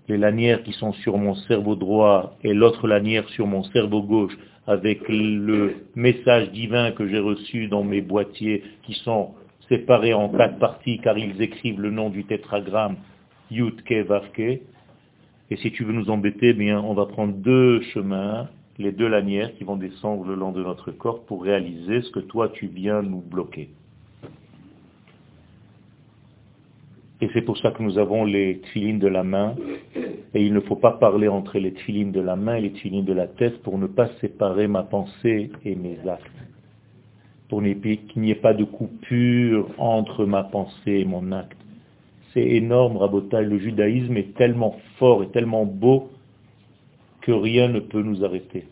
[0.08, 4.38] les lanières qui sont sur mon cerveau droit et l'autre lanière sur mon cerveau gauche,
[4.68, 9.32] avec le message divin que j'ai reçu dans mes boîtiers qui sont
[9.70, 12.97] séparés en quatre parties car ils écrivent le nom du tétragramme
[13.51, 14.62] Yutke Vavke.
[15.49, 19.08] Et si tu veux nous embêter, eh bien, on va prendre deux chemins, les deux
[19.08, 22.68] lanières qui vont descendre le long de notre corps pour réaliser ce que toi tu
[22.68, 23.70] viens nous bloquer.
[27.24, 29.56] Et c'est pour ça que nous avons les tfilines de la main.
[30.34, 33.06] Et il ne faut pas parler entre les tfilines de la main et les tfilines
[33.06, 36.26] de la tête pour ne pas séparer ma pensée et mes actes.
[37.48, 41.58] Pour qu'il n'y ait pas de coupure entre ma pensée et mon acte.
[42.34, 43.44] C'est énorme, Rabotai.
[43.44, 46.10] Le judaïsme est tellement fort et tellement beau
[47.22, 48.66] que rien ne peut nous arrêter.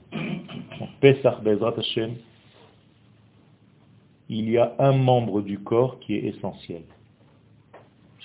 [4.27, 6.81] Il y a un membre du corps qui est essentiel.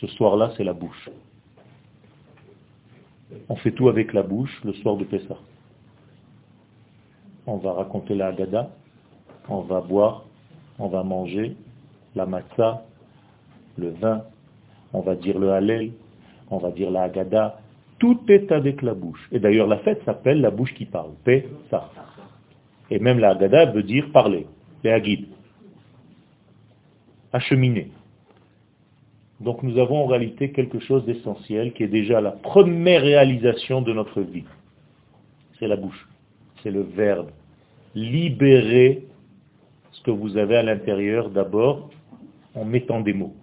[0.01, 1.09] Ce soir-là, c'est la bouche.
[3.49, 5.39] On fait tout avec la bouche le soir de Pessah.
[7.47, 8.71] On va raconter la Haggadah,
[9.49, 10.25] on va boire,
[10.79, 11.57] on va manger,
[12.15, 12.83] la matzah,
[13.79, 14.25] le vin,
[14.93, 15.93] on va dire le halel,
[16.51, 17.61] on va dire la Haggadah,
[17.99, 19.29] tout est avec la bouche.
[19.33, 21.13] Et d'ailleurs, la fête s'appelle la bouche qui parle,
[21.71, 21.91] ça.
[22.91, 24.47] Et même la Haggadah veut dire parler,
[24.85, 25.27] les Hagid,
[27.33, 27.91] acheminer.
[29.41, 33.93] Donc nous avons en réalité quelque chose d'essentiel qui est déjà la première réalisation de
[33.93, 34.45] notre vie.
[35.59, 36.09] C'est la bouche,
[36.63, 37.29] c'est le verbe.
[37.95, 39.05] Libérer
[39.93, 41.91] ce que vous avez à l'intérieur d'abord
[42.55, 43.35] en mettant des mots.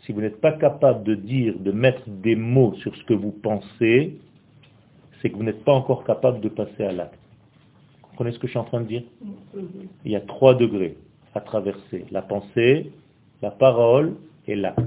[0.00, 3.32] Si vous n'êtes pas capable de dire, de mettre des mots sur ce que vous
[3.32, 4.16] pensez,
[5.20, 7.18] c'est que vous n'êtes pas encore capable de passer à l'acte.
[8.00, 9.02] Vous comprenez ce que je suis en train de dire?
[10.06, 10.96] Il y a trois degrés
[11.34, 12.06] à traverser.
[12.10, 12.90] La pensée,
[13.42, 14.14] la parole
[14.48, 14.80] et l'acte.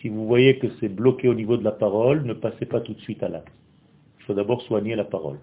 [0.00, 2.94] Si vous voyez que c'est bloqué au niveau de la parole, ne passez pas tout
[2.94, 3.52] de suite à l'acte.
[4.18, 5.38] Il faut d'abord soigner la parole.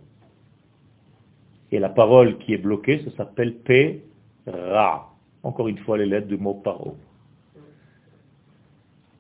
[1.72, 5.10] Et la parole qui est bloquée, ça s'appelle P-Ra.
[5.44, 6.96] Encore une fois, les lettres du mot parole.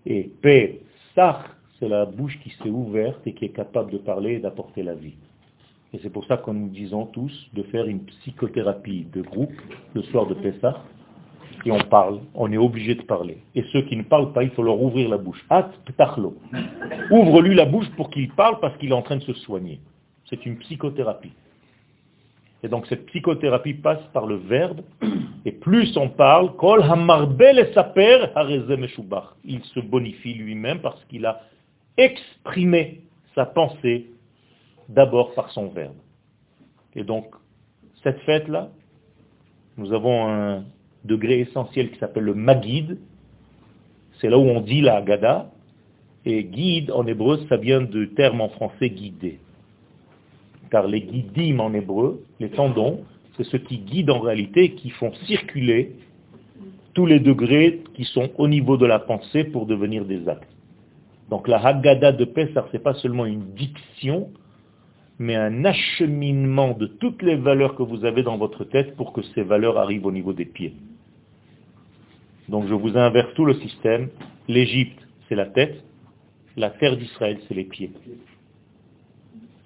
[0.05, 1.37] Et P-Sach,
[1.79, 4.93] c'est la bouche qui s'est ouverte et qui est capable de parler et d'apporter la
[4.93, 5.15] vie.
[5.93, 9.53] Et c'est pour ça que nous disons tous de faire une psychothérapie de groupe
[9.93, 10.81] le soir de Pessah
[11.65, 13.37] et on parle, on est obligé de parler.
[13.55, 15.45] Et ceux qui ne parlent pas, il faut leur ouvrir la bouche.
[17.11, 19.79] Ouvre-lui la bouche pour qu'il parle parce qu'il est en train de se soigner.
[20.29, 21.31] C'est une psychothérapie.
[22.63, 24.81] Et donc cette psychothérapie passe par le verbe,
[25.45, 26.51] et plus on parle,
[29.43, 31.41] il se bonifie lui-même parce qu'il a
[31.97, 33.01] exprimé
[33.35, 34.07] sa pensée
[34.87, 35.95] d'abord par son verbe.
[36.95, 37.25] Et donc,
[38.03, 38.69] cette fête-là,
[39.77, 40.63] nous avons un
[41.03, 42.97] degré essentiel qui s'appelle le Magid.
[44.19, 45.49] C'est là où on dit la Gada.
[46.25, 49.39] Et guide en hébreu, ça vient du terme en français guider.
[50.71, 53.01] Car les guidim en hébreu, les tendons,
[53.35, 55.95] c'est ceux qui guident en réalité, qui font circuler
[56.93, 60.49] tous les degrés qui sont au niveau de la pensée pour devenir des actes.
[61.29, 64.29] Donc la Haggadah de Pessah, ce n'est pas seulement une diction,
[65.19, 69.21] mais un acheminement de toutes les valeurs que vous avez dans votre tête pour que
[69.33, 70.75] ces valeurs arrivent au niveau des pieds.
[72.49, 74.09] Donc je vous inverse tout le système.
[74.47, 75.83] L'Égypte, c'est la tête.
[76.55, 77.91] La terre d'Israël, c'est les pieds.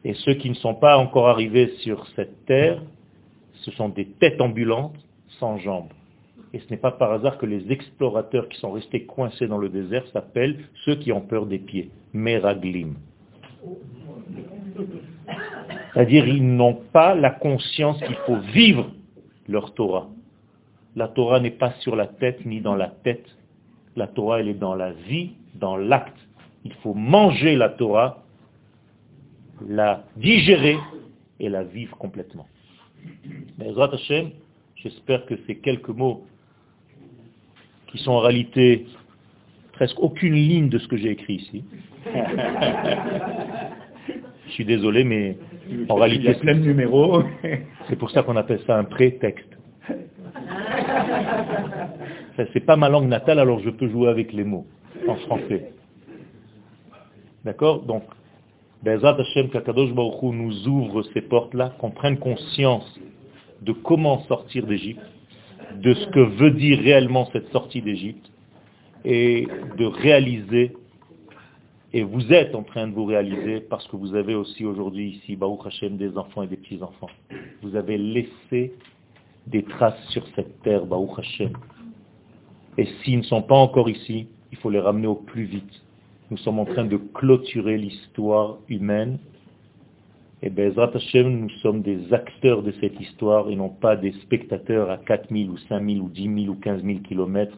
[0.04, 2.82] Et ceux qui ne sont pas encore arrivés sur cette terre,
[3.54, 4.96] ce sont des têtes ambulantes
[5.40, 5.92] sans jambes.
[6.54, 9.70] Et ce n'est pas par hasard que les explorateurs qui sont restés coincés dans le
[9.70, 12.96] désert s'appellent ceux qui ont peur des pieds, Meraglim.
[15.94, 18.92] C'est-à-dire ils n'ont pas la conscience qu'il faut vivre
[19.48, 20.10] leur Torah.
[20.98, 23.28] La Torah n'est pas sur la tête ni dans la tête.
[23.96, 26.18] La Torah, elle est dans la vie, dans l'acte.
[26.66, 28.24] Il faut manger la Torah,
[29.70, 30.76] la digérer
[31.40, 32.48] et la vivre complètement.
[33.60, 33.72] Mais
[34.78, 36.26] j'espère que ces quelques mots
[37.92, 38.88] qui sont en réalité
[39.74, 41.64] presque aucune ligne de ce que j'ai écrit ici.
[44.48, 45.38] Je suis désolé, mais
[45.90, 47.22] en réalité, plein de numéros.
[47.88, 49.57] c'est pour ça qu'on appelle ça un prétexte.
[52.54, 54.66] C'est pas ma langue natale, alors je peux jouer avec les mots
[55.08, 55.72] en français.
[57.44, 57.82] D'accord?
[57.84, 58.04] Donc,
[58.84, 63.00] Bezat Hashem Kakadosh Baruch nous ouvre ces portes-là, qu'on prenne conscience
[63.62, 65.02] de comment sortir d'Égypte,
[65.76, 68.32] de ce que veut dire réellement cette sortie d'Égypte,
[69.04, 70.74] et de réaliser,
[71.94, 75.36] et vous êtes en train de vous réaliser, parce que vous avez aussi aujourd'hui ici,
[75.36, 77.10] Baruch Hashem, des enfants et des petits-enfants.
[77.64, 78.74] Vous avez laissé
[79.48, 81.54] des traces sur cette terre, Baruch Hashem.
[82.78, 85.84] Et s'ils ne sont pas encore ici, il faut les ramener au plus vite.
[86.30, 89.18] Nous sommes en train de clôturer l'histoire humaine.
[90.42, 94.92] Et Bezrat Hashem, nous sommes des acteurs de cette histoire et non pas des spectateurs
[94.92, 97.58] à 4000 ou 5000 ou 10 000 ou 15 000 kilomètres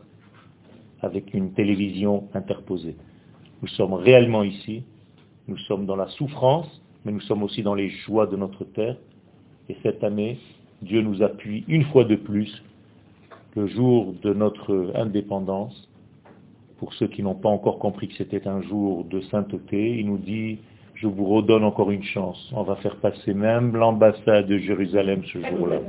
[1.01, 2.95] avec une télévision interposée.
[3.61, 4.83] Nous sommes réellement ici,
[5.47, 8.97] nous sommes dans la souffrance, mais nous sommes aussi dans les joies de notre terre.
[9.67, 10.39] Et cette année,
[10.82, 12.63] Dieu nous appuie une fois de plus
[13.55, 15.89] le jour de notre indépendance.
[16.77, 20.17] Pour ceux qui n'ont pas encore compris que c'était un jour de sainteté, il nous
[20.17, 20.59] dit,
[20.95, 22.51] je vous redonne encore une chance.
[22.55, 25.80] On va faire passer même l'ambassade de Jérusalem ce jour-là.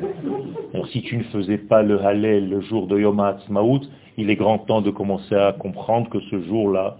[0.72, 3.80] Alors si tu ne faisais pas le Hallel le jour de Yom HaAtzmaut,
[4.16, 6.97] il est grand temps de commencer à comprendre que ce jour-là,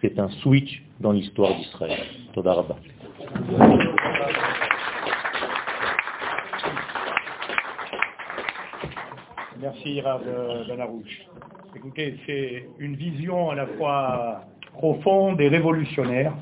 [0.00, 2.00] c'est un switch dans l'histoire d'Israël.
[9.62, 10.22] Merci Rav
[10.66, 11.28] Banarouche.
[11.76, 16.34] Écoutez, c'est une vision à la fois profonde et révolutionnaire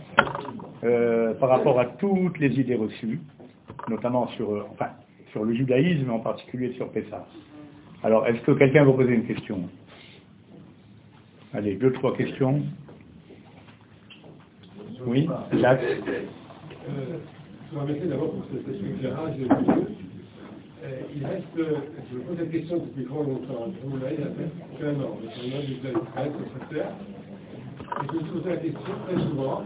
[0.85, 3.21] euh, par rapport à toutes les idées reçues,
[3.91, 4.65] notamment sur, euh,
[5.33, 7.27] sur le judaïsme, en particulier sur Pessah.
[8.03, 9.69] Alors, est-ce que quelqu'un veut poser une question?
[11.53, 12.63] Allez, deux, trois questions.
[15.05, 15.29] Oui,
[15.61, 17.19] Jacques euh,
[17.71, 18.45] Je d'abord pour.
[20.83, 24.87] Euh, il reste, je me pose la question depuis grand longtemps, je vous l'avez fait
[24.87, 26.93] un an, donc on a déjà une presse, ça se faire.
[28.01, 29.63] Et je me posé la question très souvent,